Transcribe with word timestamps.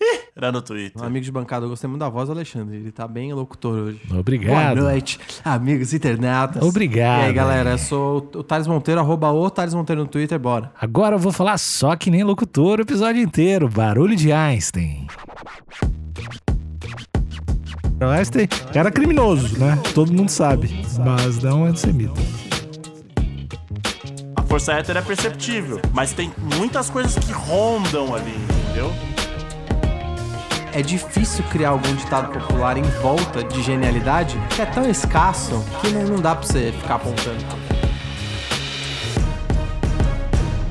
no 0.52 0.62
Twitter. 0.62 1.00
Um 1.00 1.06
amigo 1.06 1.24
de 1.24 1.32
bancada, 1.32 1.64
eu 1.64 1.70
gostei 1.70 1.88
muito 1.88 2.00
da 2.00 2.08
voz 2.08 2.28
do 2.28 2.32
Alexandre. 2.32 2.76
Ele 2.76 2.92
tá 2.92 3.06
bem 3.06 3.32
locutor 3.32 3.74
hoje. 3.74 4.00
Obrigado. 4.10 4.76
Boa 4.78 4.90
noite, 4.90 5.18
amigos 5.44 5.94
internautas. 5.94 6.62
Obrigado. 6.62 7.22
E 7.22 7.24
aí, 7.26 7.32
galera, 7.32 7.70
eu 7.70 7.78
sou 7.78 8.30
o 8.34 8.42
Thales 8.42 8.66
Monteiro, 8.66 9.00
arroba 9.00 9.30
o 9.32 9.50
Thales 9.50 9.74
Monteiro 9.74 10.02
no 10.02 10.08
Twitter, 10.08 10.38
bora. 10.38 10.72
Agora 10.80 11.16
eu 11.16 11.18
vou 11.18 11.32
falar 11.32 11.58
só 11.58 11.96
que 11.96 12.10
nem 12.10 12.22
locutor 12.22 12.78
o 12.78 12.82
episódio 12.82 13.22
inteiro. 13.22 13.68
Barulho 13.68 14.16
de 14.16 14.32
Einstein. 14.32 15.06
O 18.00 18.06
Einstein 18.06 18.48
era 18.74 18.90
criminoso, 18.90 19.58
né? 19.58 19.80
Todo 19.94 20.12
mundo 20.12 20.28
sabe. 20.28 20.68
Mas 20.98 21.38
não 21.38 21.66
é 21.66 21.70
antissemita. 21.70 22.20
A 24.36 24.42
força 24.42 24.72
hétero 24.72 24.98
é 24.98 25.02
perceptível, 25.02 25.80
mas 25.92 26.12
tem 26.12 26.32
muitas 26.58 26.90
coisas 26.90 27.16
que 27.24 27.32
rondam 27.32 28.14
ali, 28.14 28.34
entendeu? 28.64 29.13
É 30.76 30.82
difícil 30.82 31.44
criar 31.52 31.68
algum 31.68 31.94
ditado 31.94 32.32
popular 32.32 32.76
em 32.76 32.82
volta 33.00 33.44
de 33.44 33.62
genialidade 33.62 34.36
que 34.56 34.60
é 34.60 34.66
tão 34.66 34.90
escasso 34.90 35.64
que 35.80 35.88
não, 35.90 36.20
dá 36.20 36.34
pra 36.34 36.44
você 36.44 36.72
ficar 36.72 36.96
apontando. 36.96 37.44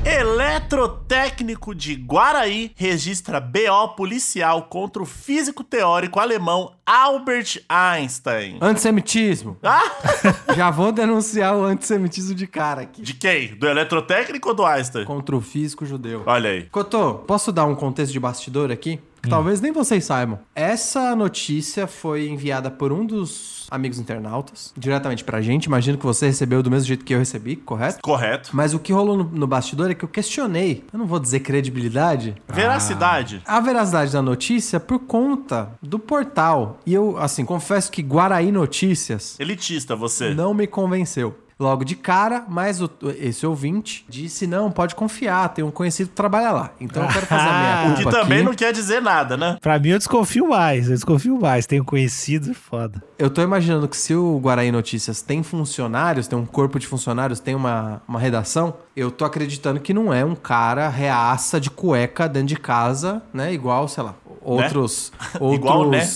Eletrotécnico 0.04 1.74
de 1.74 1.94
Guaraí 1.94 2.72
registra 2.76 3.40
BO 3.40 3.94
policial 3.96 4.64
contra 4.64 5.02
o 5.02 5.06
físico 5.06 5.64
teórico 5.64 6.20
alemão 6.20 6.74
Albert 6.84 7.62
Einstein. 7.66 8.58
Antissemitismo. 8.60 9.56
Ah! 9.62 9.90
Já 10.54 10.70
vou 10.70 10.92
denunciar 10.92 11.56
o 11.56 11.64
antissemitismo 11.64 12.34
de 12.34 12.46
cara 12.46 12.82
aqui. 12.82 13.00
De 13.00 13.14
quem? 13.14 13.54
Do 13.54 13.66
eletrotécnico 13.66 14.50
ou 14.50 14.54
do 14.54 14.66
Einstein? 14.66 15.06
Contra 15.06 15.34
o 15.34 15.40
físico 15.40 15.86
judeu. 15.86 16.24
Olha 16.26 16.50
aí. 16.50 16.64
Cotô, 16.64 17.14
posso 17.14 17.50
dar 17.50 17.64
um 17.64 17.74
contexto 17.74 18.12
de 18.12 18.20
bastidor 18.20 18.70
aqui? 18.70 19.00
Que 19.24 19.30
talvez 19.30 19.60
nem 19.60 19.72
vocês 19.72 20.04
saibam. 20.04 20.38
Essa 20.54 21.16
notícia 21.16 21.86
foi 21.86 22.28
enviada 22.28 22.70
por 22.70 22.92
um 22.92 23.04
dos 23.06 23.66
amigos 23.70 23.98
internautas, 23.98 24.72
diretamente 24.76 25.24
pra 25.24 25.40
gente. 25.40 25.64
Imagino 25.64 25.96
que 25.98 26.04
você 26.04 26.26
recebeu 26.26 26.62
do 26.62 26.70
mesmo 26.70 26.86
jeito 26.86 27.04
que 27.04 27.14
eu 27.14 27.18
recebi, 27.18 27.56
correto? 27.56 27.98
Correto. 28.02 28.50
Mas 28.52 28.74
o 28.74 28.78
que 28.78 28.92
rolou 28.92 29.16
no, 29.16 29.24
no 29.24 29.46
bastidor 29.46 29.90
é 29.90 29.94
que 29.94 30.04
eu 30.04 30.08
questionei, 30.08 30.84
eu 30.92 30.98
não 30.98 31.06
vou 31.06 31.18
dizer 31.18 31.40
credibilidade, 31.40 32.36
Veracidade. 32.48 33.42
a 33.46 33.60
veracidade 33.60 34.12
da 34.12 34.22
notícia 34.22 34.78
por 34.78 34.98
conta 35.00 35.70
do 35.82 35.98
portal. 35.98 36.78
E 36.86 36.92
eu, 36.94 37.16
assim, 37.18 37.44
confesso 37.44 37.90
que 37.90 38.02
Guaraí 38.02 38.52
Notícias 38.52 39.38
Elitista 39.40 39.96
você. 39.96 40.34
não 40.34 40.52
me 40.54 40.66
convenceu. 40.66 41.34
Logo 41.58 41.84
de 41.84 41.94
cara, 41.94 42.44
mas 42.48 42.80
o- 42.82 42.90
esse 43.20 43.46
ouvinte 43.46 44.04
disse: 44.08 44.46
não, 44.46 44.70
pode 44.72 44.94
confiar, 44.94 45.48
tem 45.50 45.64
um 45.64 45.70
conhecido 45.70 46.08
que 46.10 46.14
trabalha 46.16 46.50
lá. 46.50 46.70
Então 46.80 47.02
eu 47.04 47.08
quero 47.08 47.26
fazer 47.26 47.48
a 47.48 47.58
minha 47.84 47.94
Que 47.96 48.02
culpa 48.02 48.18
também 48.18 48.38
aqui. 48.38 48.46
não 48.46 48.54
quer 48.54 48.72
dizer 48.72 49.00
nada, 49.00 49.36
né? 49.36 49.56
Pra 49.60 49.78
mim 49.78 49.90
eu 49.90 49.98
desconfio 49.98 50.48
mais, 50.48 50.86
eu 50.88 50.94
desconfio 50.94 51.38
mais. 51.40 51.64
Tenho 51.66 51.84
conhecido, 51.84 52.52
foda. 52.54 53.02
Eu 53.16 53.30
tô 53.30 53.40
imaginando 53.42 53.86
que 53.86 53.96
se 53.96 54.14
o 54.14 54.38
Guaraí 54.38 54.72
Notícias 54.72 55.22
tem 55.22 55.42
funcionários, 55.42 56.26
tem 56.26 56.36
um 56.38 56.44
corpo 56.46 56.78
de 56.78 56.86
funcionários, 56.86 57.38
tem 57.38 57.54
uma, 57.54 58.02
uma 58.08 58.18
redação, 58.18 58.74
eu 58.96 59.10
tô 59.10 59.24
acreditando 59.24 59.80
que 59.80 59.92
não 59.94 60.12
é 60.12 60.24
um 60.24 60.34
cara 60.34 60.88
reaça 60.88 61.60
de 61.60 61.70
cueca 61.70 62.28
dentro 62.28 62.48
de 62.48 62.56
casa, 62.56 63.22
né? 63.32 63.52
Igual, 63.52 63.88
sei 63.88 64.04
lá, 64.04 64.14
outros. 64.40 65.12
outros 65.40 65.58
Igual, 65.58 65.90
né? 65.90 66.06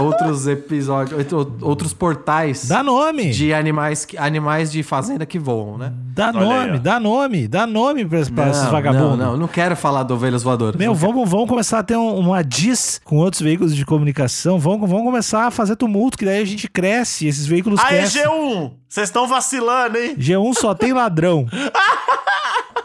Outros 0.00 0.46
episódios, 0.46 1.32
outro- 1.32 1.56
outros 1.66 1.92
portais 1.92 2.66
Dá 2.68 2.82
nome. 2.82 3.30
de 3.30 3.52
animais, 3.52 4.04
que- 4.04 4.16
animais 4.16 4.70
de 4.72 4.82
fazenda 4.82 5.26
que 5.26 5.38
voam, 5.38 5.76
né? 5.76 5.92
Dá 6.14 6.30
Olha 6.34 6.40
aí, 6.40 6.66
nome, 6.66 6.78
ó. 6.78 6.80
dá 6.80 7.00
nome, 7.00 7.48
dá 7.48 7.66
nome 7.66 8.04
pra, 8.06 8.24
pra 8.26 8.48
esses 8.50 8.62
Não, 8.64 8.70
vagabundos. 8.72 9.18
Não, 9.18 9.32
não, 9.32 9.36
não 9.36 9.46
quero 9.48 9.76
falar 9.76 10.02
de 10.02 10.12
ovelhas 10.12 10.42
voadoras. 10.42 10.76
Meu, 10.76 10.94
vamos, 10.94 11.28
vamos 11.28 11.48
começar 11.48 11.78
a 11.78 11.82
ter 11.82 11.96
um- 11.96 12.16
uma 12.18 12.42
diz 12.42 13.00
com 13.04 13.16
outros 13.18 13.42
veículos 13.42 13.74
de 13.76 13.84
comunicação. 13.84 14.58
Vamos, 14.58 14.88
vamos 14.88 15.04
começar 15.04 15.46
a 15.46 15.50
fazer 15.50 15.76
tumulto, 15.76 16.16
que 16.18 16.24
daí 16.24 16.40
a 16.40 16.44
gente 16.44 16.68
cresce, 16.68 17.26
esses 17.26 17.46
veículos 17.46 17.78
Aê, 17.80 17.98
crescem. 17.98 18.22
G1! 18.24 18.72
Vocês 18.88 19.08
estão 19.08 19.26
vacilando, 19.28 19.98
hein? 19.98 20.16
G1 20.16 20.54
só 20.54 20.74
tem 20.74 20.92
ladrão. 20.92 21.46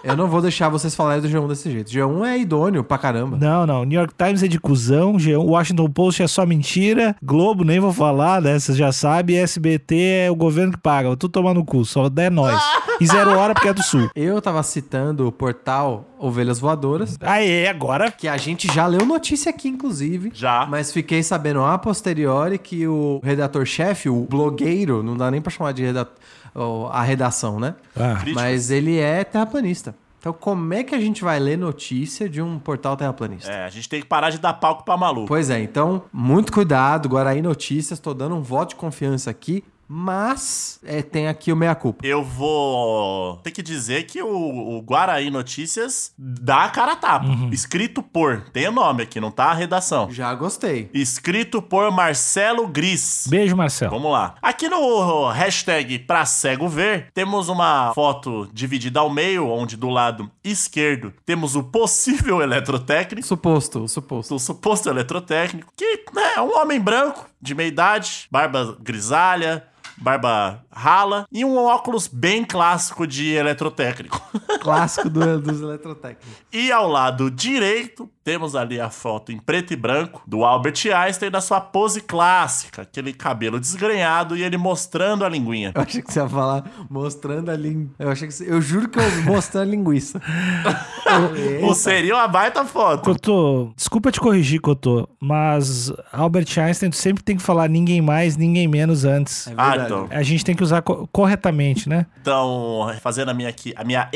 Eu 0.03 0.17
não 0.17 0.27
vou 0.27 0.41
deixar 0.41 0.67
vocês 0.67 0.93
falarem 0.93 1.21
do 1.21 1.29
G1 1.29 1.47
desse 1.47 1.71
jeito. 1.71 1.89
G1 1.89 2.25
é 2.25 2.37
idôneo 2.37 2.83
pra 2.83 2.97
caramba. 2.97 3.37
Não, 3.37 3.65
não. 3.65 3.85
New 3.85 3.97
York 3.97 4.13
Times 4.17 4.43
é 4.43 4.49
de 4.49 4.59
cuzão, 4.59 5.13
G1, 5.13 5.41
Washington 5.41 5.89
Post 5.89 6.21
é 6.21 6.27
só 6.27 6.45
mentira, 6.45 7.15
Globo 7.23 7.63
nem 7.63 7.79
vou 7.79 7.93
falar, 7.93 8.41
né? 8.41 8.59
Vocês 8.59 8.77
já 8.77 8.91
sabem, 8.91 9.37
SBT 9.37 10.25
é 10.25 10.31
o 10.31 10.35
governo 10.35 10.73
que 10.73 10.77
paga. 10.77 11.15
Tudo 11.15 11.31
tomar 11.31 11.53
no 11.53 11.63
cu, 11.63 11.85
só 11.85 12.09
é 12.17 12.29
nós. 12.29 12.61
E 12.99 13.07
zero 13.07 13.31
hora 13.37 13.53
porque 13.53 13.69
é 13.69 13.73
do 13.73 13.81
sul. 13.81 14.09
Eu 14.13 14.41
tava 14.41 14.61
citando 14.61 15.25
o 15.25 15.31
portal 15.31 16.05
Ovelhas 16.25 16.59
Voadoras, 16.59 17.17
Aê, 17.21 17.67
agora. 17.67 18.09
que 18.11 18.27
a 18.27 18.37
gente 18.37 18.67
já 18.73 18.87
leu 18.87 19.05
notícia 19.05 19.49
aqui, 19.49 19.67
inclusive. 19.67 20.31
Já. 20.33 20.65
Mas 20.65 20.91
fiquei 20.91 21.21
sabendo 21.21 21.63
a 21.63 21.77
posteriori 21.77 22.57
que 22.57 22.87
o 22.87 23.19
redator-chefe, 23.23 24.07
o 24.09 24.21
blogueiro, 24.29 25.03
não 25.03 25.17
dá 25.17 25.29
nem 25.29 25.41
pra 25.41 25.51
chamar 25.51 25.73
de 25.73 25.83
reda- 25.83 26.09
ó, 26.55 26.87
a 26.89 27.01
redação, 27.01 27.59
né? 27.59 27.75
Ah. 27.95 28.21
Mas 28.33 28.71
ele 28.71 28.97
é 28.99 29.23
terraplanista. 29.23 29.95
Então, 30.19 30.31
como 30.31 30.73
é 30.73 30.83
que 30.83 30.95
a 30.95 30.99
gente 31.01 31.21
vai 31.21 31.37
ler 31.37 31.57
notícia 31.57 32.29
de 32.29 32.41
um 32.41 32.57
portal 32.57 32.95
terraplanista? 32.95 33.51
É, 33.51 33.65
a 33.65 33.69
gente 33.69 33.89
tem 33.89 33.99
que 33.99 34.07
parar 34.07 34.29
de 34.29 34.37
dar 34.37 34.53
palco 34.53 34.85
pra 34.85 34.95
maluco. 34.95 35.27
Pois 35.27 35.49
é, 35.49 35.59
então, 35.61 36.03
muito 36.13 36.53
cuidado. 36.53 37.09
Guaraí 37.09 37.41
Notícias, 37.41 37.99
tô 37.99 38.13
dando 38.13 38.33
um 38.33 38.41
voto 38.41 38.69
de 38.69 38.75
confiança 38.77 39.29
aqui, 39.29 39.61
mas 39.87 40.79
é, 40.83 41.01
tem 41.01 41.27
aqui 41.27 41.51
o 41.51 41.55
meia-culpa. 41.55 42.05
Eu 42.05 42.23
vou 42.23 43.37
ter 43.37 43.51
que 43.51 43.61
dizer 43.61 44.03
que 44.03 44.21
o, 44.21 44.77
o 44.77 44.81
Guaraí 44.81 45.29
Notícias 45.29 46.13
dá 46.17 46.65
a 46.65 46.69
cara 46.69 46.93
a 46.93 46.95
tapa. 46.95 47.27
Escrito 47.51 48.01
por. 48.01 48.41
Tem 48.51 48.67
o 48.67 48.71
nome 48.71 49.03
aqui, 49.03 49.19
não 49.19 49.31
tá 49.31 49.45
a 49.45 49.53
redação. 49.53 50.09
Já 50.11 50.33
gostei. 50.33 50.89
Escrito 50.93 51.61
por 51.61 51.91
Marcelo 51.91 52.67
Gris. 52.67 53.27
Beijo, 53.29 53.55
Marcelo. 53.55 53.91
Vamos 53.91 54.11
lá. 54.11 54.35
Aqui 54.41 54.67
no 54.69 55.29
hashtag 55.29 55.99
pra 55.99 56.25
cego 56.25 56.67
ver, 56.67 57.11
temos 57.13 57.49
uma 57.49 57.93
foto 57.93 58.49
dividida 58.53 58.99
ao 58.99 59.09
meio, 59.09 59.47
onde 59.47 59.77
do 59.77 59.89
lado 59.89 60.29
esquerdo 60.43 61.13
temos 61.25 61.55
o 61.55 61.63
possível 61.63 62.41
eletrotécnico. 62.43 63.25
Suposto, 63.27 63.87
suposto. 63.87 64.35
O 64.35 64.39
suposto 64.39 64.89
eletrotécnico, 64.89 65.71
que 65.75 66.05
né, 66.13 66.33
é 66.35 66.41
um 66.41 66.57
homem 66.57 66.79
branco, 66.79 67.25
de 67.41 67.53
meia 67.53 67.67
idade, 67.67 68.27
barba 68.31 68.77
grisalha, 68.81 69.63
barba 70.03 70.65
rala 70.69 71.25
e 71.31 71.45
um 71.45 71.55
óculos 71.57 72.07
bem 72.07 72.43
clássico 72.43 73.07
de 73.07 73.31
eletrotécnico. 73.31 74.21
Clássico 74.63 75.09
do- 75.09 75.39
dos 75.41 75.61
eletrotécnicos. 75.61 76.27
E 76.51 76.71
ao 76.71 76.87
lado 76.87 77.29
direito, 77.29 78.09
temos 78.23 78.55
ali 78.55 78.79
a 78.79 78.89
foto 78.89 79.31
em 79.31 79.37
preto 79.37 79.73
e 79.73 79.75
branco 79.75 80.21
do 80.25 80.43
Albert 80.45 80.75
Einstein 80.95 81.29
na 81.29 81.41
sua 81.41 81.59
pose 81.59 81.99
clássica, 82.01 82.83
aquele 82.83 83.11
cabelo 83.13 83.59
desgrenhado 83.59 84.37
e 84.37 84.43
ele 84.43 84.57
mostrando 84.57 85.25
a 85.25 85.29
linguinha. 85.29 85.71
Eu 85.75 85.81
achei 85.81 86.01
que 86.01 86.11
você 86.13 86.19
ia 86.19 86.29
falar 86.29 86.63
mostrando 86.89 87.49
a 87.51 87.55
linguiça. 87.55 87.93
Eu 87.99 88.09
achei 88.09 88.27
que 88.27 88.33
você... 88.33 88.49
Eu 88.49 88.61
juro 88.61 88.87
que 88.87 88.97
eu 88.99 89.03
mostrando 89.25 89.67
a 89.67 89.71
linguiça. 89.71 90.21
Ou 91.63 91.73
seria 91.75 92.15
uma 92.15 92.27
baita 92.27 92.63
foto. 92.65 93.03
Cotô, 93.03 93.71
desculpa 93.75 94.11
te 94.11 94.19
corrigir, 94.19 94.59
Cotô, 94.61 95.07
mas 95.19 95.91
Albert 96.11 96.47
Einstein 96.57 96.89
tu 96.89 96.95
sempre 96.95 97.23
tem 97.23 97.35
que 97.37 97.43
falar 97.43 97.69
ninguém 97.69 98.01
mais, 98.01 98.37
ninguém 98.37 98.67
menos 98.67 99.03
antes. 99.05 99.47
É 99.47 99.53
Ah, 99.57 99.69
verdade. 99.71 99.93
então. 99.93 100.07
A 100.17 100.23
gente 100.23 100.43
tem 100.45 100.55
que 100.55 100.63
usar 100.63 100.81
co- 100.81 101.07
corretamente, 101.11 101.87
né? 101.89 102.05
Então, 102.21 102.89
fazendo 103.01 103.29
a 103.29 103.33
minha 103.33 103.49
aqui, 103.49 103.73
a 103.75 103.83
minha 103.83 104.07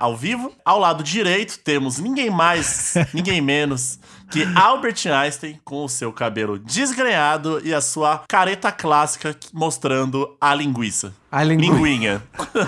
ao 0.00 0.16
vivo. 0.16 0.52
Ao 0.64 0.78
lado 0.78 1.02
direito 1.02 1.58
temos 1.58 1.98
ninguém 1.98 2.30
mais, 2.30 2.94
ninguém 3.12 3.40
menos 3.40 3.98
que 4.30 4.44
Albert 4.56 5.06
Einstein 5.06 5.60
com 5.62 5.84
o 5.84 5.88
seu 5.88 6.10
cabelo 6.10 6.58
desgrenhado 6.58 7.60
e 7.62 7.74
a 7.74 7.82
sua 7.82 8.24
careta 8.26 8.72
clássica 8.72 9.36
mostrando 9.52 10.36
a 10.40 10.54
linguiça. 10.54 11.14
A 11.32 11.42
lingu... 11.42 11.62
Linguinha. 11.62 12.22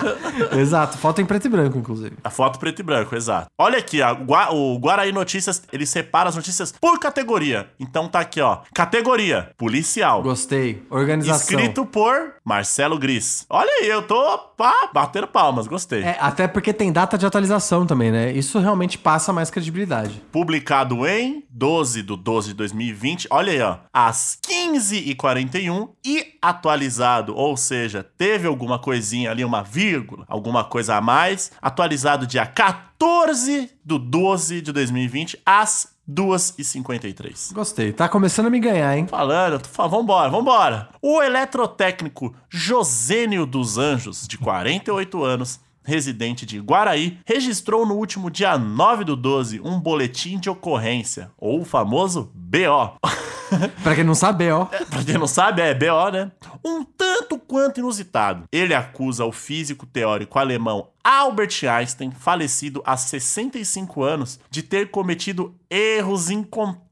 Exato, 0.57 0.97
foto 0.97 1.21
em 1.21 1.25
preto 1.25 1.45
e 1.45 1.49
branco, 1.49 1.77
inclusive. 1.77 2.17
A 2.23 2.31
foto 2.31 2.57
preto 2.57 2.79
e 2.79 2.83
branco, 2.83 3.15
exato. 3.15 3.47
Olha 3.59 3.77
aqui, 3.77 3.99
Gua- 4.25 4.51
o 4.51 4.75
Guaraí 4.79 5.11
Notícias, 5.11 5.61
ele 5.71 5.85
separa 5.85 6.29
as 6.29 6.35
notícias 6.35 6.71
por 6.71 6.99
categoria. 6.99 7.69
Então 7.79 8.07
tá 8.07 8.19
aqui, 8.19 8.41
ó. 8.41 8.59
Categoria: 8.73 9.51
policial. 9.55 10.23
Gostei. 10.23 10.83
Organização. 10.89 11.39
Escrito 11.39 11.85
por 11.85 12.33
Marcelo 12.43 12.97
Gris. 12.97 13.45
Olha 13.49 13.69
aí, 13.81 13.87
eu 13.87 14.01
tô 14.01 14.37
pá, 14.57 14.89
batendo 14.91 15.27
palmas, 15.27 15.67
gostei. 15.67 16.01
É, 16.01 16.17
até 16.19 16.47
porque 16.47 16.73
tem 16.73 16.91
data 16.91 17.17
de 17.19 17.25
atualização 17.25 17.85
também, 17.85 18.11
né? 18.11 18.31
Isso 18.31 18.57
realmente 18.57 18.97
passa 18.97 19.31
mais 19.31 19.51
credibilidade. 19.51 20.23
Publicado 20.31 21.05
em 21.05 21.43
12 21.51 22.01
do 22.01 22.17
12 22.17 22.47
de 22.49 22.53
2020, 22.55 23.27
olha 23.29 23.51
aí, 23.51 23.61
ó, 23.61 23.77
às 23.93 24.39
15h41 24.47 25.89
e 26.03 26.33
atualizado, 26.41 27.35
ou 27.35 27.55
seja, 27.55 28.05
teve 28.17 28.47
alguma 28.55 28.79
coisinha 28.79 29.29
ali, 29.29 29.43
uma 29.43 29.61
vírgula, 29.61 30.25
alguma 30.27 30.63
coisa 30.63 30.95
a 30.95 31.01
mais, 31.01 31.51
atualizado 31.61 32.25
dia 32.25 32.45
14 32.45 33.69
do 33.83 33.99
12 33.99 34.61
de 34.61 34.71
2020 34.71 35.41
às 35.45 35.93
2h53. 36.09 37.53
Gostei. 37.53 37.91
Tá 37.91 38.07
começando 38.07 38.45
a 38.45 38.49
me 38.49 38.59
ganhar, 38.59 38.97
hein? 38.97 39.07
Falando, 39.07 39.59
tu 39.59 39.67
fala, 39.67 39.89
vambora, 39.89 40.29
vambora. 40.29 40.89
O 41.01 41.21
eletrotécnico 41.21 42.33
Josênio 42.49 43.45
dos 43.45 43.77
Anjos, 43.77 44.27
de 44.27 44.37
48 44.37 45.23
anos, 45.23 45.59
residente 45.83 46.45
de 46.45 46.59
Guaraí, 46.59 47.19
registrou 47.25 47.85
no 47.85 47.95
último 47.95 48.29
dia 48.31 48.57
9 48.57 49.03
do 49.03 49.15
12 49.15 49.59
um 49.61 49.79
boletim 49.79 50.39
de 50.39 50.49
ocorrência, 50.49 51.31
ou 51.37 51.61
o 51.61 51.65
famoso 51.65 52.31
BO. 52.33 52.97
Pra 53.83 53.95
quem 53.95 54.03
não 54.03 54.15
sabe, 54.15 54.49
ó. 54.51 54.65
pra 54.65 55.03
quem 55.03 55.17
não 55.17 55.27
sabe, 55.27 55.61
é 55.61 55.73
BO, 55.73 56.11
né? 56.11 56.31
Um 56.63 56.83
tanto 56.83 57.37
quanto 57.37 57.79
inusitado. 57.79 58.43
Ele 58.51 58.73
acusa 58.73 59.25
o 59.25 59.31
físico 59.31 59.85
teórico 59.85 60.39
alemão 60.39 60.89
Albert 61.03 61.63
Einstein, 61.69 62.11
falecido 62.11 62.81
há 62.85 62.97
65 62.97 64.03
anos, 64.03 64.39
de 64.49 64.63
ter 64.63 64.89
cometido 64.89 65.55
erros 65.69 66.29
incontáveis 66.29 66.84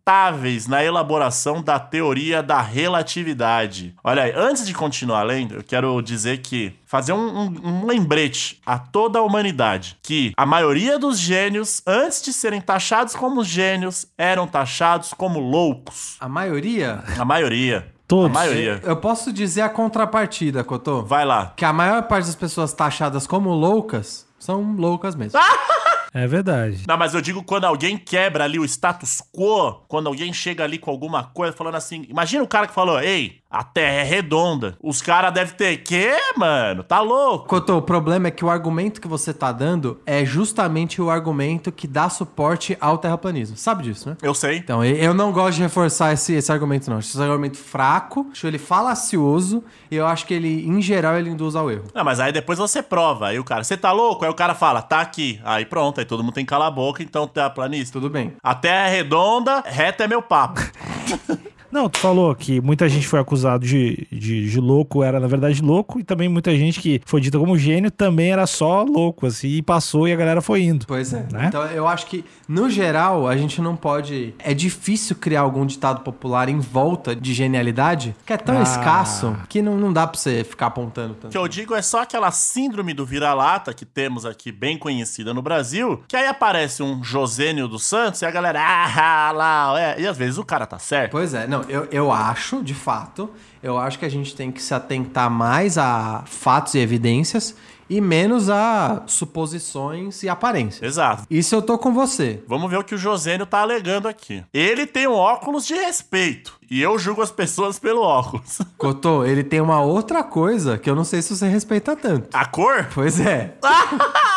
na 0.68 0.84
elaboração 0.84 1.62
da 1.62 1.80
teoria 1.80 2.44
da 2.44 2.62
relatividade. 2.62 3.96
Olha 4.04 4.24
aí, 4.24 4.34
antes 4.36 4.66
de 4.66 4.74
continuar 4.74 5.24
lendo, 5.24 5.56
eu 5.56 5.64
quero 5.64 6.02
dizer 6.02 6.40
que 6.40 6.74
fazer 6.86 7.14
um, 7.14 7.40
um, 7.40 7.56
um 7.64 7.86
lembrete 7.86 8.62
a 8.66 8.78
toda 8.78 9.20
a 9.20 9.22
humanidade 9.22 9.98
que 10.04 10.34
a 10.36 10.46
maioria 10.46 11.00
dos 11.00 11.18
gênios, 11.18 11.82
antes 11.88 12.22
de 12.22 12.34
serem 12.34 12.60
taxados 12.60 13.16
como 13.16 13.44
gênios, 13.46 14.06
eram 14.18 14.46
taxados 14.46 15.14
como 15.14 15.40
loucos. 15.40 16.18
A 16.20 16.28
maioria. 16.28 17.02
A 17.18 17.24
maioria. 17.24 17.88
Todos. 18.06 18.36
A 18.36 18.40
maioria. 18.40 18.82
Eu 18.84 18.98
posso 18.98 19.32
dizer 19.32 19.62
a 19.62 19.70
contrapartida, 19.70 20.64
Cotô. 20.64 21.02
Vai 21.02 21.26
lá. 21.26 21.54
Que 21.56 21.64
a 21.64 21.72
maior 21.72 22.04
parte 22.04 22.26
das 22.26 22.36
pessoas 22.36 22.74
taxadas 22.74 23.26
como 23.26 23.52
loucas 23.52 24.26
são 24.38 24.76
loucas 24.76 25.16
mesmo. 25.16 25.40
É 26.14 26.28
verdade. 26.28 26.84
Não, 26.88 26.98
mas 26.98 27.14
eu 27.14 27.22
digo 27.22 27.44
quando 27.44 27.66
alguém 27.66 27.98
quebra 27.98 28.44
ali 28.44 28.60
o 28.60 28.66
status 28.66 29.22
quo, 29.34 29.84
quando 29.88 30.08
alguém 30.08 30.32
chega 30.32 30.64
ali 30.64 30.78
com 30.78 30.92
alguma 30.92 31.24
coisa 31.24 31.56
falando 31.56 31.76
assim. 31.76 32.06
Imagina 32.10 32.44
o 32.44 32.48
cara 32.48 32.68
que 32.68 32.74
falou: 32.74 33.00
Ei, 33.00 33.42
a 33.54 33.64
terra 33.64 34.02
é 34.02 34.04
redonda. 34.04 34.76
Os 34.82 35.00
caras 35.00 35.32
devem 35.32 35.54
ter. 35.54 35.78
Quê, 35.78 36.16
mano? 36.36 36.84
Tá 36.84 37.02
louco? 37.02 37.48
Cotô, 37.48 37.78
o 37.78 37.82
problema 37.84 38.28
é 38.28 38.32
que 38.32 38.44
o 38.44 38.50
argumento 38.50 39.00
que 39.00 39.08
você 39.08 39.32
tá 39.32 39.52
dando 39.52 40.02
é 40.08 40.26
justamente 40.26 41.00
o 41.00 41.10
argumento 41.10 41.72
que 41.72 41.86
dá 41.88 42.10
suporte 42.10 42.76
ao 42.82 42.98
terraplanismo. 42.98 43.56
Sabe 43.56 43.84
disso, 43.84 44.10
né? 44.10 44.18
Eu 44.24 44.34
sei. 44.34 44.58
Então, 44.58 44.84
eu 44.84 45.14
não 45.14 45.32
gosto 45.32 45.58
de 45.58 45.62
reforçar 45.62 46.14
esse, 46.14 46.34
esse 46.34 46.52
argumento, 46.52 46.90
não. 46.90 46.98
Acho 46.98 47.10
esse 47.10 47.22
argumento 47.22 47.58
fraco, 47.58 48.28
acho 48.32 48.48
ele 48.48 48.58
falacioso 48.58 49.64
e 49.92 49.96
eu 49.96 50.08
acho 50.08 50.26
que 50.26 50.34
ele, 50.34 50.68
em 50.68 50.82
geral, 50.82 51.16
ele 51.16 51.30
induz 51.30 51.56
ao 51.56 51.70
erro. 51.70 51.86
Não, 51.94 52.04
mas 52.04 52.20
aí 52.20 52.32
depois 52.32 52.58
você 52.58 52.82
prova. 52.82 53.28
Aí 53.28 53.38
o 53.38 53.44
cara, 53.44 53.64
você 53.64 53.78
tá 53.78 53.92
louco? 53.92 54.26
Aí 54.26 54.32
o 54.32 54.36
cara 54.36 54.56
fala, 54.56 54.82
tá 54.82 55.00
aqui. 55.00 55.40
Aí 55.44 55.64
pronto, 55.64 56.02
todo 56.06 56.24
mundo 56.24 56.34
tem 56.34 56.46
que 56.46 56.50
calar 56.50 56.68
a 56.68 56.72
boca, 56.72 57.04
então 57.04 57.28
terraplanista. 57.28 57.94
Tudo 57.94 58.10
bem. 58.10 58.34
A 58.42 58.56
terra 58.56 58.88
é 58.88 58.92
redonda, 58.92 59.64
reta 59.66 60.04
é 60.04 60.08
meu 60.08 60.22
papo. 60.22 60.62
Não, 61.74 61.90
tu 61.90 61.98
falou 61.98 62.36
que 62.36 62.62
muita 62.62 62.88
gente 62.88 63.08
foi 63.08 63.20
acusado 63.20 63.66
de, 63.66 64.08
de, 64.12 64.48
de 64.50 64.60
louco, 64.60 65.04
era 65.04 65.20
na 65.20 65.26
verdade 65.26 65.60
louco, 65.60 66.00
e 66.00 66.04
também 66.04 66.30
muita 66.30 66.56
gente 66.56 66.80
que 66.80 67.02
foi 67.04 67.20
dita 67.20 67.40
como 67.40 67.58
gênio 67.58 67.90
também 67.90 68.32
era 68.32 68.46
só 68.46 68.84
louco, 68.84 69.26
assim, 69.26 69.48
e 69.48 69.62
passou 69.64 70.08
e 70.08 70.14
a 70.14 70.16
galera 70.16 70.40
foi 70.40 70.62
indo. 70.62 70.86
Pois 70.86 71.12
é. 71.14 71.26
Né? 71.32 71.46
Então 71.48 71.64
eu 71.66 71.88
acho 71.88 72.06
que, 72.06 72.24
no 72.48 72.70
geral, 72.70 73.28
a 73.28 73.36
gente 73.36 73.60
não 73.60 73.76
pode. 73.76 74.36
É 74.38 74.54
difícil 74.54 75.16
criar 75.16 75.42
algum 75.42 75.66
ditado 75.66 76.02
popular 76.02 76.48
em 76.48 76.60
volta 76.60 77.16
de 77.16 77.34
genialidade, 77.34 78.16
que 78.24 78.34
é 78.34 78.38
tão 78.38 78.60
Ah. 78.60 78.62
escasso 78.62 79.36
que 79.50 79.60
não, 79.62 79.76
não 79.76 79.92
dá 79.92 80.06
pra 80.06 80.20
você 80.20 80.44
ficar 80.44 80.68
apontando 80.68 81.14
O 81.14 81.16
tanto. 81.16 81.32
que 81.32 81.38
eu 81.38 81.48
digo 81.48 81.74
é 81.74 81.82
só 81.82 82.04
aquela 82.04 82.30
síndrome 82.30 82.94
do 82.94 83.04
vira-lata 83.04 83.74
que 83.74 83.84
temos 83.84 84.26
aqui 84.28 84.52
bem 84.52 84.78
conhecida 84.78 85.34
no 85.34 85.42
Brasil, 85.42 86.04
que 86.08 86.16
aí 86.16 86.28
aparece 86.28 86.84
um 86.84 87.04
Josênio 87.04 87.68
dos 87.68 87.84
Santos 87.84 88.22
e 88.22 88.26
a 88.28 88.32
galera, 88.32 88.60
ah, 88.62 89.32
lá, 89.32 89.82
é. 89.82 90.02
E 90.02 90.06
às 90.08 90.16
vezes 90.16 90.38
o 90.38 90.44
cara 90.46 90.68
tá 90.68 90.78
certo. 90.78 91.12
Pois 91.12 91.34
é, 91.34 91.48
não, 91.48 91.63
eu, 91.70 91.88
eu 91.92 92.12
acho, 92.12 92.64
de 92.64 92.74
fato, 92.74 93.30
eu 93.62 93.78
acho 93.78 94.00
que 94.00 94.06
a 94.06 94.10
gente 94.10 94.36
tem 94.36 94.52
que 94.52 94.62
se 94.62 94.74
atentar 94.74 95.30
mais 95.30 95.78
a 95.78 96.24
fatos 96.26 96.76
e 96.76 96.80
evidências 96.80 97.56
e 97.90 98.02
menos 98.02 98.50
a 98.50 99.04
suposições 99.06 100.24
e 100.24 100.30
aparências. 100.30 100.82
Exato. 100.82 101.24
Isso 101.30 101.54
eu 101.54 101.62
tô 101.62 101.78
com 101.78 101.94
você. 101.94 102.44
Vamos 102.48 102.70
ver 102.70 102.78
o 102.78 102.84
que 102.84 102.96
o 102.96 102.98
Josênio 102.98 103.46
tá 103.46 103.60
alegando 103.60 104.08
aqui. 104.08 104.44
Ele 104.54 104.86
tem 104.86 105.08
um 105.08 105.14
óculos 105.14 105.66
de 105.66 105.76
respeito. 105.76 106.58
E 106.70 106.82
eu 106.82 106.98
julgo 106.98 107.22
as 107.22 107.32
pessoas 107.32 107.78
pelo 107.78 108.02
óculos. 108.02 108.60
Cotô, 108.78 109.24
ele 109.26 109.44
tem 109.44 109.62
uma 109.62 109.82
outra 109.82 110.24
coisa 110.24 110.78
que 110.78 110.90
eu 110.90 110.96
não 110.96 111.04
sei 111.04 111.22
se 111.22 111.36
você 111.36 111.48
respeita 111.48 111.96
tanto. 111.96 112.30
A 112.34 112.46
cor? 112.46 112.88
Pois 112.94 113.20
é. 113.20 113.56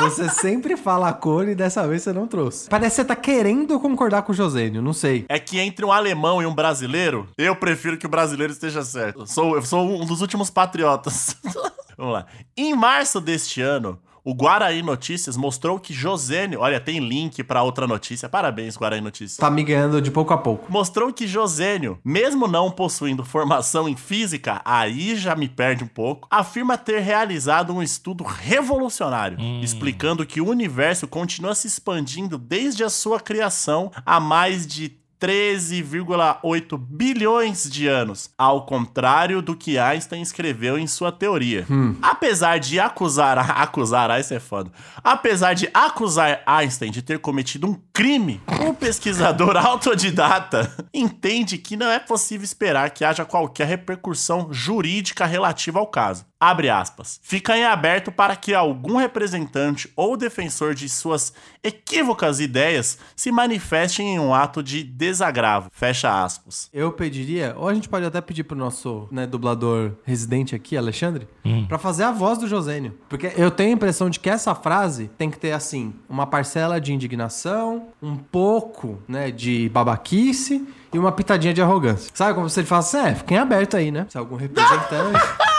Você 0.00 0.28
sempre 0.28 0.76
fala 0.76 1.08
a 1.08 1.12
cor 1.12 1.48
e 1.48 1.54
dessa 1.54 1.86
vez 1.86 2.02
você 2.02 2.12
não 2.12 2.26
trouxe. 2.26 2.68
Parece 2.68 2.96
que 2.96 3.02
você 3.02 3.04
tá 3.04 3.16
querendo 3.16 3.78
concordar 3.78 4.22
com 4.22 4.32
o 4.32 4.34
Josênio, 4.34 4.82
não 4.82 4.92
sei. 4.92 5.24
É 5.28 5.38
que 5.38 5.58
entre 5.58 5.84
um 5.84 5.92
alemão 5.92 6.42
e 6.42 6.46
um 6.46 6.54
brasileiro, 6.54 7.28
eu 7.38 7.54
prefiro 7.54 7.96
que 7.96 8.06
o 8.06 8.08
brasileiro 8.08 8.52
esteja 8.52 8.82
certo. 8.82 9.20
Eu 9.20 9.26
sou, 9.26 9.56
eu 9.56 9.62
sou 9.62 10.02
um 10.02 10.04
dos 10.04 10.20
últimos 10.20 10.50
patriotas. 10.50 11.36
Vamos 11.96 12.12
lá. 12.12 12.26
Em 12.56 12.74
março 12.74 13.20
deste 13.20 13.60
ano, 13.60 13.98
o 14.24 14.32
Guaraí 14.32 14.82
Notícias 14.82 15.36
mostrou 15.36 15.78
que 15.78 15.92
Josênio. 15.92 16.60
Olha, 16.60 16.80
tem 16.80 16.98
link 16.98 17.44
pra 17.44 17.62
outra 17.62 17.86
notícia. 17.86 18.28
Parabéns, 18.28 18.76
Guaraí 18.76 19.00
Notícias. 19.00 19.36
Tá 19.36 19.50
me 19.50 19.62
ganhando 19.62 20.00
de 20.00 20.10
pouco 20.10 20.32
a 20.32 20.38
pouco. 20.38 20.72
Mostrou 20.72 21.12
que 21.12 21.26
Josênio, 21.26 21.98
mesmo 22.02 22.48
não 22.48 22.70
possuindo 22.70 23.22
formação 23.22 23.88
em 23.88 23.96
física, 23.96 24.62
aí 24.64 25.14
já 25.14 25.36
me 25.36 25.48
perde 25.48 25.84
um 25.84 25.88
pouco, 25.88 26.26
afirma 26.30 26.78
ter 26.78 27.00
realizado 27.00 27.72
um 27.74 27.82
estudo 27.82 28.24
revolucionário, 28.24 29.38
explicando 29.62 30.24
que 30.24 30.40
o 30.40 30.48
universo 30.48 31.06
continua 31.06 31.54
se 31.54 31.66
expandindo 31.66 32.38
desde 32.38 32.82
a 32.82 32.88
sua 32.88 33.20
criação 33.20 33.90
há 34.06 34.18
mais 34.18 34.66
de 34.66 35.03
13,8 35.24 36.76
bilhões 36.78 37.64
de 37.70 37.88
anos, 37.88 38.28
ao 38.36 38.66
contrário 38.66 39.40
do 39.40 39.56
que 39.56 39.78
Einstein 39.78 40.20
escreveu 40.20 40.76
em 40.76 40.86
sua 40.86 41.10
teoria. 41.10 41.66
Apesar 42.02 42.58
de 42.58 42.78
acusar 42.78 43.38
acusar 43.38 44.10
Einstein 44.10 44.36
é 44.36 44.40
foda. 44.40 44.70
Apesar 45.02 45.54
de 45.54 45.70
acusar 45.72 46.42
Einstein 46.44 46.90
de 46.90 47.00
ter 47.00 47.18
cometido 47.20 47.66
um 47.66 47.80
crime, 47.90 48.42
o 48.68 48.74
pesquisador 48.74 49.56
autodidata 49.64 50.70
entende 50.92 51.56
que 51.56 51.74
não 51.74 51.90
é 51.90 51.98
possível 51.98 52.44
esperar 52.44 52.90
que 52.90 53.02
haja 53.02 53.24
qualquer 53.24 53.66
repercussão 53.66 54.52
jurídica 54.52 55.24
relativa 55.24 55.78
ao 55.78 55.86
caso. 55.86 56.26
Abre 56.38 56.68
aspas. 56.68 57.18
Fica 57.22 57.56
em 57.56 57.64
aberto 57.64 58.12
para 58.12 58.36
que 58.36 58.52
algum 58.52 58.96
representante 58.96 59.90
ou 59.96 60.14
defensor 60.14 60.74
de 60.74 60.90
suas 60.90 61.32
equívocas 61.62 62.38
ideias 62.38 62.98
se 63.16 63.32
manifeste 63.32 64.02
em 64.02 64.18
um 64.18 64.34
ato 64.34 64.62
de 64.62 64.84
desagravo. 65.14 65.70
Fecha 65.72 66.22
aspas. 66.22 66.68
Eu 66.72 66.92
pediria, 66.92 67.54
ou 67.56 67.68
a 67.68 67.74
gente 67.74 67.88
pode 67.88 68.04
até 68.04 68.20
pedir 68.20 68.44
pro 68.44 68.56
nosso 68.56 69.08
né, 69.10 69.26
dublador 69.26 69.92
residente 70.04 70.54
aqui, 70.54 70.76
Alexandre, 70.76 71.26
pra 71.68 71.78
fazer 71.78 72.04
a 72.04 72.12
voz 72.12 72.38
do 72.38 72.46
Josênio. 72.46 72.94
Porque 73.08 73.32
eu 73.36 73.50
tenho 73.50 73.70
a 73.70 73.72
impressão 73.72 74.10
de 74.10 74.20
que 74.20 74.28
essa 74.28 74.54
frase 74.54 75.10
tem 75.16 75.30
que 75.30 75.38
ter, 75.38 75.52
assim, 75.52 75.94
uma 76.08 76.26
parcela 76.26 76.80
de 76.80 76.92
indignação, 76.92 77.88
um 78.02 78.16
pouco, 78.16 78.98
né, 79.08 79.30
de 79.30 79.68
babaquice 79.70 80.66
e 80.92 80.98
uma 80.98 81.12
pitadinha 81.12 81.54
de 81.54 81.62
arrogância. 81.62 82.10
Sabe 82.14 82.34
como 82.34 82.50
se 82.50 82.60
ele 82.60 82.66
fala 82.66 82.80
assim, 82.80 82.98
é, 82.98 83.14
fiquem 83.14 83.38
aberto 83.38 83.76
aí, 83.76 83.90
né? 83.90 84.06
Se 84.08 84.18
algum 84.18 84.36
representante... 84.36 85.20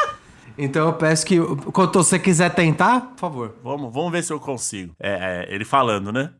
Então 0.57 0.87
eu 0.87 0.93
peço 0.93 1.25
que, 1.25 1.37
quando 1.73 1.93
você 1.93 2.17
quiser 2.17 2.49
tentar, 2.49 3.01
por 3.01 3.19
favor. 3.19 3.55
Vamos, 3.61 3.93
vamos 3.93 4.09
ver 4.09 4.23
se 4.23 4.31
eu 4.31 4.39
consigo. 4.39 4.95
É, 4.97 5.45
é, 5.49 5.53
ele 5.53 5.65
falando, 5.65 6.13
né? 6.13 6.31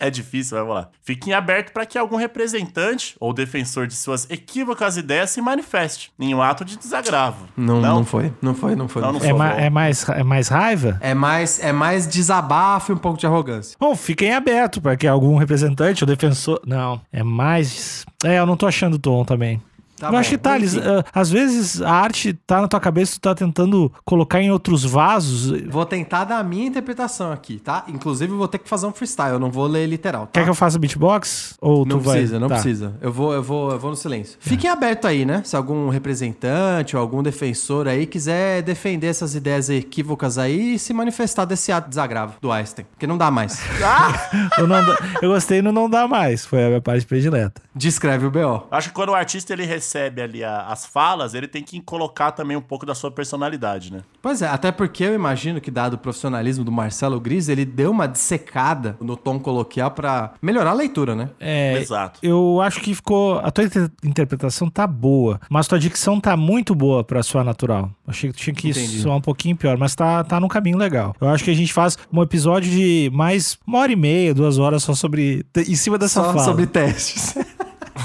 É 0.00 0.08
difícil, 0.10 0.56
vamos 0.58 0.74
lá. 0.74 0.88
Fiquem 1.02 1.32
aberto 1.34 1.72
para 1.72 1.84
que 1.84 1.98
algum 1.98 2.16
representante 2.16 3.16
ou 3.18 3.32
defensor 3.32 3.86
de 3.86 3.94
suas 3.94 4.28
equívocas 4.30 4.96
ideias 4.96 5.30
se 5.30 5.40
manifeste 5.40 6.12
em 6.18 6.34
um 6.34 6.40
ato 6.42 6.64
de 6.64 6.76
desagravo. 6.76 7.46
Não, 7.56 7.80
não, 7.80 8.04
foi, 8.04 8.32
não 8.40 8.54
foi, 8.54 8.76
não 8.76 8.88
foi. 8.88 9.02
Não, 9.02 9.08
não 9.08 9.14
não 9.14 9.20
foi. 9.20 9.28
É, 9.28 9.32
ma- 9.32 9.52
é 9.54 9.70
mais, 9.70 10.08
é 10.08 10.22
mais 10.22 10.48
raiva? 10.48 10.98
É 11.00 11.14
mais, 11.14 11.58
é 11.62 11.72
mais 11.72 12.06
desabafo 12.06 12.92
e 12.92 12.94
um 12.94 12.98
pouco 12.98 13.18
de 13.18 13.26
arrogância. 13.26 13.76
Bom, 13.80 13.96
fiquem 13.96 14.32
abertos 14.32 14.78
para 14.80 14.96
que 14.96 15.06
algum 15.06 15.36
representante 15.36 16.04
ou 16.04 16.06
defensor. 16.08 16.60
Não, 16.66 17.00
é 17.12 17.22
mais. 17.22 18.04
É, 18.24 18.38
eu 18.38 18.46
não 18.46 18.56
tô 18.56 18.66
achando 18.66 18.94
o 18.94 18.98
tom 18.98 19.24
também. 19.24 19.60
Tá 19.98 20.06
eu 20.08 20.12
bom, 20.12 20.18
acho 20.18 20.30
que 20.30 20.38
tá, 20.38 20.56
eles, 20.56 20.76
ah, 20.76 21.04
às 21.12 21.30
vezes 21.30 21.82
a 21.82 21.90
arte 21.92 22.32
tá 22.46 22.60
na 22.60 22.68
tua 22.68 22.80
cabeça, 22.80 23.14
tu 23.14 23.20
tá 23.20 23.34
tentando 23.34 23.92
colocar 24.04 24.40
em 24.40 24.50
outros 24.50 24.84
vasos. 24.84 25.50
Vou 25.68 25.84
tentar 25.84 26.24
dar 26.24 26.38
a 26.38 26.42
minha 26.42 26.66
interpretação 26.66 27.32
aqui, 27.32 27.58
tá? 27.58 27.84
Inclusive, 27.88 28.32
eu 28.32 28.38
vou 28.38 28.48
ter 28.48 28.58
que 28.58 28.68
fazer 28.68 28.86
um 28.86 28.92
freestyle, 28.92 29.32
eu 29.32 29.38
não 29.38 29.50
vou 29.50 29.66
ler 29.66 29.86
literal, 29.86 30.26
tá? 30.26 30.32
Quer 30.34 30.44
que 30.44 30.50
eu 30.50 30.54
faça 30.54 30.78
beatbox? 30.78 31.56
Ou 31.60 31.84
Não 31.84 31.98
tu 31.98 32.04
vai? 32.04 32.16
precisa, 32.18 32.38
não 32.38 32.48
Tá. 32.48 32.54
precisa. 32.54 32.94
Eu 33.00 33.12
vou, 33.12 33.32
eu 33.32 33.42
vou, 33.42 33.70
eu 33.72 33.78
vou 33.78 33.90
no 33.90 33.96
silêncio. 33.96 34.36
Fiquem 34.40 34.70
abertos 34.70 35.08
aí, 35.08 35.24
né? 35.24 35.42
Se 35.44 35.56
algum 35.56 35.88
representante 35.88 36.96
ou 36.96 37.02
algum 37.02 37.22
defensor 37.22 37.88
aí 37.88 38.06
quiser 38.06 38.62
defender 38.62 39.08
essas 39.08 39.34
ideias 39.34 39.68
equívocas 39.68 40.38
aí 40.38 40.74
e 40.74 40.78
se 40.78 40.92
manifestar 40.92 41.44
desse 41.44 41.72
ato 41.72 41.88
desagravo 41.88 42.34
do 42.40 42.50
Einstein. 42.52 42.86
Porque 42.92 43.06
não 43.06 43.16
dá 43.18 43.30
mais. 43.30 43.60
Eu, 44.58 44.66
não 44.66 44.78
eu 45.22 45.30
gostei 45.30 45.62
no 45.62 45.72
Não 45.72 45.88
Dá 45.88 46.06
Mais, 46.06 46.44
foi 46.44 46.64
a 46.64 46.68
minha 46.68 46.80
parte 46.80 47.06
predileta. 47.06 47.60
Descreve 47.74 48.26
o 48.26 48.30
BO. 48.30 48.66
Acho 48.70 48.88
que 48.88 48.94
quando 48.94 49.10
o 49.10 49.14
artista 49.14 49.52
ele 49.52 49.64
recebe 49.64 49.87
ali 49.96 50.42
a- 50.44 50.66
as 50.66 50.84
falas, 50.84 51.34
ele 51.34 51.48
tem 51.48 51.62
que 51.62 51.80
colocar 51.80 52.32
também 52.32 52.56
um 52.56 52.60
pouco 52.60 52.84
da 52.84 52.94
sua 52.94 53.10
personalidade, 53.10 53.92
né? 53.92 54.00
Pois 54.20 54.42
é, 54.42 54.48
até 54.48 54.70
porque 54.72 55.04
eu 55.04 55.14
imagino 55.14 55.60
que, 55.60 55.70
dado 55.70 55.94
o 55.94 55.98
profissionalismo 55.98 56.64
do 56.64 56.72
Marcelo 56.72 57.18
Gris, 57.20 57.48
ele 57.48 57.64
deu 57.64 57.90
uma 57.90 58.06
dissecada 58.06 58.96
no 59.00 59.16
tom 59.16 59.38
coloquial 59.38 59.90
pra 59.90 60.32
melhorar 60.42 60.70
a 60.70 60.74
leitura, 60.74 61.14
né? 61.14 61.30
É, 61.40 61.78
Exato. 61.78 62.18
Eu 62.22 62.60
acho 62.60 62.80
que 62.80 62.94
ficou. 62.94 63.38
A 63.38 63.50
tua 63.50 63.64
inter- 63.64 63.90
interpretação 64.04 64.68
tá 64.68 64.86
boa, 64.86 65.40
mas 65.48 65.66
tua 65.68 65.78
dicção 65.78 66.20
tá 66.20 66.36
muito 66.36 66.74
boa 66.74 67.04
pra 67.04 67.22
soar 67.22 67.44
natural. 67.44 67.90
Achei 68.06 68.30
que 68.30 68.36
tu 68.36 68.42
tinha 68.42 68.54
que 68.54 68.70
Entendi. 68.70 69.00
soar 69.00 69.16
um 69.16 69.20
pouquinho 69.20 69.56
pior, 69.56 69.76
mas 69.78 69.94
tá, 69.94 70.24
tá 70.24 70.40
num 70.40 70.48
caminho 70.48 70.76
legal. 70.78 71.14
Eu 71.20 71.28
acho 71.28 71.44
que 71.44 71.50
a 71.50 71.54
gente 71.54 71.72
faz 71.72 71.96
um 72.12 72.22
episódio 72.22 72.70
de 72.70 73.10
mais 73.14 73.58
uma 73.66 73.78
hora 73.78 73.92
e 73.92 73.96
meia, 73.96 74.34
duas 74.34 74.58
horas 74.58 74.82
só 74.82 74.94
sobre. 74.94 75.44
em 75.56 75.74
cima 75.74 75.96
dessa 75.98 76.22
Só 76.22 76.32
fala. 76.32 76.44
sobre 76.44 76.66
testes. 76.66 77.34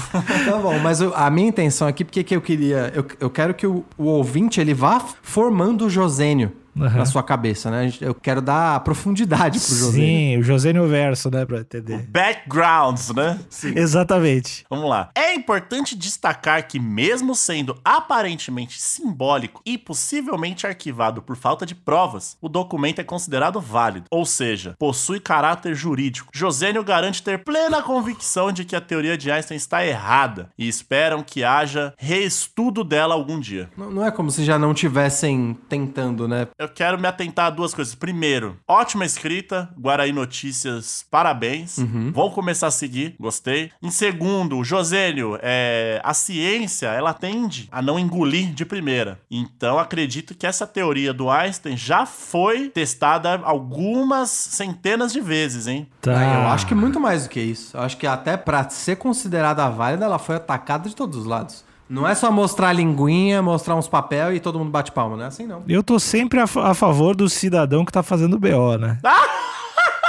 tá 0.44 0.58
bom, 0.58 0.78
mas 0.78 1.00
a 1.00 1.30
minha 1.30 1.48
intenção 1.48 1.86
aqui, 1.86 2.04
porque 2.04 2.24
que 2.24 2.34
eu 2.34 2.40
queria. 2.40 2.92
Eu, 2.94 3.06
eu 3.20 3.30
quero 3.30 3.54
que 3.54 3.66
o, 3.66 3.84
o 3.96 4.04
ouvinte 4.04 4.60
ele 4.60 4.74
vá 4.74 5.00
formando 5.22 5.86
o 5.86 5.90
Josênio 5.90 6.52
Aham. 6.78 6.98
na 6.98 7.06
sua 7.06 7.22
cabeça, 7.22 7.70
né? 7.70 7.92
Eu 8.00 8.14
quero 8.14 8.40
dar 8.42 8.80
profundidade 8.80 9.58
pro 9.60 9.74
Josênio. 9.74 10.06
Sim, 10.06 10.38
o 10.38 10.42
Josênio 10.42 10.88
Verso, 10.88 11.30
né, 11.30 11.44
pra 11.44 11.60
entender. 11.60 12.06
Backgrounds, 12.08 13.10
né? 13.14 13.38
Exatamente. 13.76 14.64
Vamos 14.68 14.88
lá. 14.88 15.10
É 15.14 15.34
importante 15.34 15.96
destacar 15.96 16.66
que, 16.66 16.78
mesmo 16.78 17.34
sendo 17.34 17.78
aparentemente 17.84 18.80
simbólico 18.80 19.60
e 19.64 19.78
possivelmente 19.78 20.66
arquivado 20.66 21.22
por 21.22 21.36
falta 21.36 21.64
de 21.64 21.74
provas, 21.74 22.36
o 22.40 22.48
documento 22.48 23.00
é 23.00 23.04
considerado 23.04 23.60
válido, 23.60 24.06
ou 24.10 24.24
seja, 24.26 24.74
possui 24.78 25.20
caráter 25.20 25.74
jurídico. 25.74 26.30
Josênio 26.34 26.82
garante 26.84 27.22
ter 27.22 27.44
plena 27.44 27.82
convicção 27.82 28.50
de 28.52 28.64
que 28.64 28.74
a 28.76 28.80
teoria 28.80 29.16
de 29.16 29.30
Einstein 29.30 29.56
está 29.56 29.86
errada 29.86 30.48
e 30.58 30.68
esperam 30.68 31.22
que 31.22 31.44
haja 31.44 31.94
reestudo 31.98 32.82
dela 32.82 33.14
algum 33.14 33.38
dia. 33.38 33.70
Não, 33.76 33.90
não 33.90 34.04
é 34.06 34.10
como 34.10 34.30
se 34.30 34.44
já 34.44 34.58
não 34.58 34.74
tivessem 34.74 35.56
tentando, 35.68 36.26
né? 36.26 36.48
Eu 36.64 36.68
quero 36.70 36.98
me 36.98 37.06
atentar 37.06 37.46
a 37.46 37.50
duas 37.50 37.74
coisas. 37.74 37.94
Primeiro, 37.94 38.56
ótima 38.66 39.04
escrita, 39.04 39.68
Guaraí 39.78 40.12
Notícias, 40.12 41.04
parabéns. 41.10 41.76
Vão 42.12 42.30
começar 42.30 42.68
a 42.68 42.70
seguir, 42.70 43.14
gostei. 43.20 43.70
Em 43.82 43.90
segundo, 43.90 44.64
Josênio, 44.64 45.38
é, 45.42 46.00
a 46.02 46.14
ciência, 46.14 46.86
ela 46.88 47.12
tende 47.12 47.68
a 47.70 47.82
não 47.82 47.98
engolir 47.98 48.54
de 48.54 48.64
primeira. 48.64 49.20
Então, 49.30 49.78
acredito 49.78 50.34
que 50.34 50.46
essa 50.46 50.66
teoria 50.66 51.12
do 51.12 51.28
Einstein 51.28 51.76
já 51.76 52.06
foi 52.06 52.70
testada 52.70 53.38
algumas 53.44 54.30
centenas 54.30 55.12
de 55.12 55.20
vezes, 55.20 55.66
hein? 55.66 55.86
Tá. 56.00 56.18
Ah, 56.18 56.34
Eu 56.44 56.48
acho 56.48 56.66
que 56.66 56.74
muito 56.74 56.98
mais 56.98 57.24
do 57.24 57.28
que 57.28 57.40
isso. 57.40 57.76
Eu 57.76 57.82
acho 57.82 57.98
que 57.98 58.06
até 58.06 58.38
pra 58.38 58.66
ser 58.70 58.96
considerada 58.96 59.68
válida, 59.68 60.06
ela 60.06 60.18
foi 60.18 60.36
atacada 60.36 60.88
de 60.88 60.96
todos 60.96 61.18
os 61.18 61.26
lados. 61.26 61.62
Não 61.88 62.06
é 62.08 62.14
só 62.14 62.30
mostrar 62.30 62.68
a 62.68 62.72
linguinha, 62.72 63.42
mostrar 63.42 63.74
uns 63.74 63.88
papel 63.88 64.34
e 64.34 64.40
todo 64.40 64.58
mundo 64.58 64.70
bate 64.70 64.90
palma, 64.92 65.16
não 65.16 65.24
é 65.24 65.26
assim 65.28 65.46
não. 65.46 65.62
Eu 65.68 65.82
tô 65.82 65.98
sempre 65.98 66.40
a, 66.40 66.44
a 66.44 66.74
favor 66.74 67.14
do 67.14 67.28
cidadão 67.28 67.84
que 67.84 67.92
tá 67.92 68.02
fazendo 68.02 68.38
BO, 68.38 68.76
né? 68.78 68.98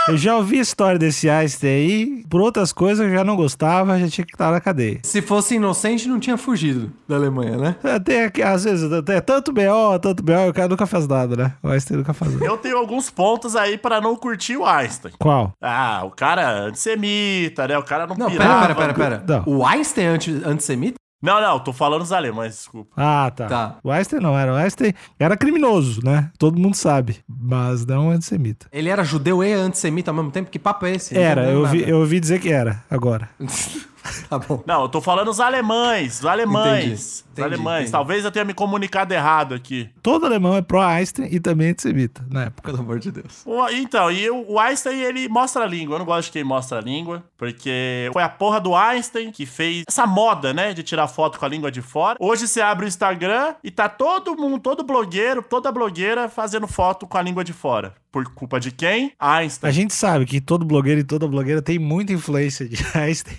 Eu 0.08 0.16
já 0.18 0.36
ouvi 0.36 0.60
a 0.60 0.62
história 0.62 1.00
desse 1.00 1.28
Einstein 1.28 1.68
aí, 1.72 2.24
por 2.30 2.40
outras 2.40 2.72
coisas 2.72 3.04
eu 3.08 3.12
já 3.12 3.24
não 3.24 3.36
gostava, 3.36 3.98
já 3.98 4.08
tinha 4.08 4.24
que 4.24 4.34
estar 4.36 4.52
na 4.52 4.62
cadeia. 4.62 5.00
Se 5.04 5.20
fosse 5.20 5.56
inocente, 5.56 6.08
não 6.08 6.20
tinha 6.20 6.38
fugido 6.38 6.92
da 7.08 7.16
Alemanha, 7.16 7.58
né? 7.58 7.76
Até 7.84 8.30
que, 8.30 8.44
às 8.44 8.66
vezes, 8.66 8.92
até 8.94 9.20
tanto 9.20 9.52
BO, 9.52 9.98
tanto 10.00 10.22
BO, 10.22 10.50
o 10.50 10.54
cara 10.54 10.68
nunca 10.68 10.86
faz 10.86 11.08
nada, 11.08 11.36
né? 11.36 11.54
O 11.64 11.70
Einstein 11.70 11.98
nunca 11.98 12.14
faz 12.14 12.32
nada. 12.34 12.46
Eu 12.46 12.56
tenho 12.56 12.78
alguns 12.78 13.10
pontos 13.10 13.56
aí 13.56 13.80
pra 13.80 14.00
não 14.00 14.16
curtir 14.16 14.56
o 14.58 14.64
Einstein. 14.64 15.12
Qual? 15.18 15.54
Ah, 15.60 16.04
o 16.06 16.12
cara 16.12 16.42
é 16.44 16.68
antissemita, 16.68 17.68
né? 17.68 17.76
O 17.76 17.84
cara 17.84 18.06
não 18.06 18.16
Não, 18.16 18.30
pirava. 18.30 18.62
pera, 18.62 18.76
pera, 18.76 18.94
pera, 18.94 19.18
pera. 19.26 19.42
Não. 19.44 19.54
O 19.56 19.66
Einstein 19.66 20.06
é 20.06 20.10
anti- 20.10 20.42
antissemita? 20.46 20.98
Não, 21.22 21.42
não, 21.42 21.60
tô 21.60 21.74
falando 21.74 22.02
os 22.02 22.12
alemães, 22.12 22.56
desculpa. 22.56 22.92
Ah, 22.96 23.32
tá. 23.36 23.48
Tá. 23.48 23.78
O 23.84 23.90
Einstein 23.90 24.20
não 24.22 24.38
era. 24.38 24.54
O 24.54 24.56
Einstein 24.56 24.94
era 25.18 25.36
criminoso, 25.36 26.02
né? 26.04 26.30
Todo 26.38 26.60
mundo 26.60 26.76
sabe. 26.76 27.18
Mas 27.28 27.86
não 27.86 28.12
antissemita. 28.12 28.68
Ele 28.72 28.90
era 28.90 29.04
judeu 29.04 29.44
e 29.44 29.52
antissemita 29.52 30.12
ao 30.12 30.16
mesmo 30.16 30.32
tempo? 30.32 30.52
Que 30.52 30.60
papo 30.60 30.86
é 30.86 30.92
esse? 30.92 31.18
Era, 31.18 31.50
eu 31.50 31.62
ouvi, 31.62 31.90
eu 31.90 32.00
ouvi 32.00 32.20
dizer 32.20 32.40
que 32.40 32.52
era, 32.52 32.84
agora. 32.90 33.30
tá 34.30 34.40
bom. 34.40 34.64
Não, 34.66 34.84
eu 34.84 34.90
tô 34.90 35.02
falando 35.02 35.30
os 35.30 35.40
alemães, 35.40 36.20
os 36.20 36.26
alemães. 36.26 36.84
Entendi, 36.84 36.94
Os 36.94 37.24
entendi, 37.32 37.42
alemães. 37.48 37.76
entendi. 37.82 37.92
Talvez 37.92 38.24
eu 38.26 38.32
tenha 38.32 38.46
me 38.46 38.54
comunicado 38.54 39.14
errado 39.14 39.54
aqui. 39.54 39.90
Todo 40.02 40.26
alemão 40.26 40.56
é 40.56 40.62
pró-Einstein 40.62 41.28
e 41.32 41.40
também 41.40 41.70
antissemita, 41.72 42.26
na 42.30 42.44
época. 42.46 42.72
Pelo 42.72 42.82
amor 42.84 43.00
de 43.00 43.12
Deus. 43.12 43.42
O- 43.46 43.68
Então, 43.70 44.12
e 44.12 44.30
o 44.30 44.46
o 44.56 44.60
Einstein, 44.60 45.00
ele 45.02 45.28
mostra 45.28 45.64
a 45.64 45.68
língua. 45.68 45.96
Eu 45.96 46.00
não 46.00 46.06
gosto 46.06 46.28
de 46.28 46.32
quem 46.34 46.44
mostra 46.44 46.78
a 46.78 46.82
língua, 46.82 47.24
porque 47.38 48.10
foi 48.14 48.22
a 48.24 48.30
porra 48.30 48.60
do 48.62 48.76
Einstein 48.76 49.32
que 49.32 49.46
fez 49.46 49.84
essa 49.88 50.06
moda, 50.06 50.54
né, 50.54 50.74
de 50.74 50.84
tirar 50.84 51.08
foto 51.08 51.38
com 51.40 51.46
a 51.46 51.50
língua 51.50 51.72
de 51.72 51.82
fora. 51.82 52.16
Hoje 52.22 52.48
você 52.48 52.62
abre 52.62 52.86
o 52.86 52.88
Instagram 52.88 53.56
e 53.64 53.72
tá 53.72 53.90
todo 53.90 54.36
mundo, 54.38 54.60
todo 54.60 54.84
blogueiro, 54.84 55.42
toda 55.42 55.72
blogueira 55.72 56.30
fazendo 56.30 56.68
foto 56.68 57.08
com 57.08 57.18
a 57.18 57.22
língua 57.22 57.44
de 57.44 57.54
fora. 57.54 57.94
Por 58.12 58.24
culpa 58.34 58.60
de 58.60 58.72
quem? 58.72 59.12
A 59.20 59.38
Einstein. 59.38 59.74
gente 59.74 59.94
sabe 59.94 60.26
que 60.26 60.40
todo 60.40 60.64
blogueiro 60.64 61.02
e 61.02 61.04
toda 61.04 61.28
blogueira 61.28 61.62
tem 61.62 61.78
muita 61.80 62.14
influência 62.14 62.68
de 62.70 62.78
Einstein. 62.98 63.36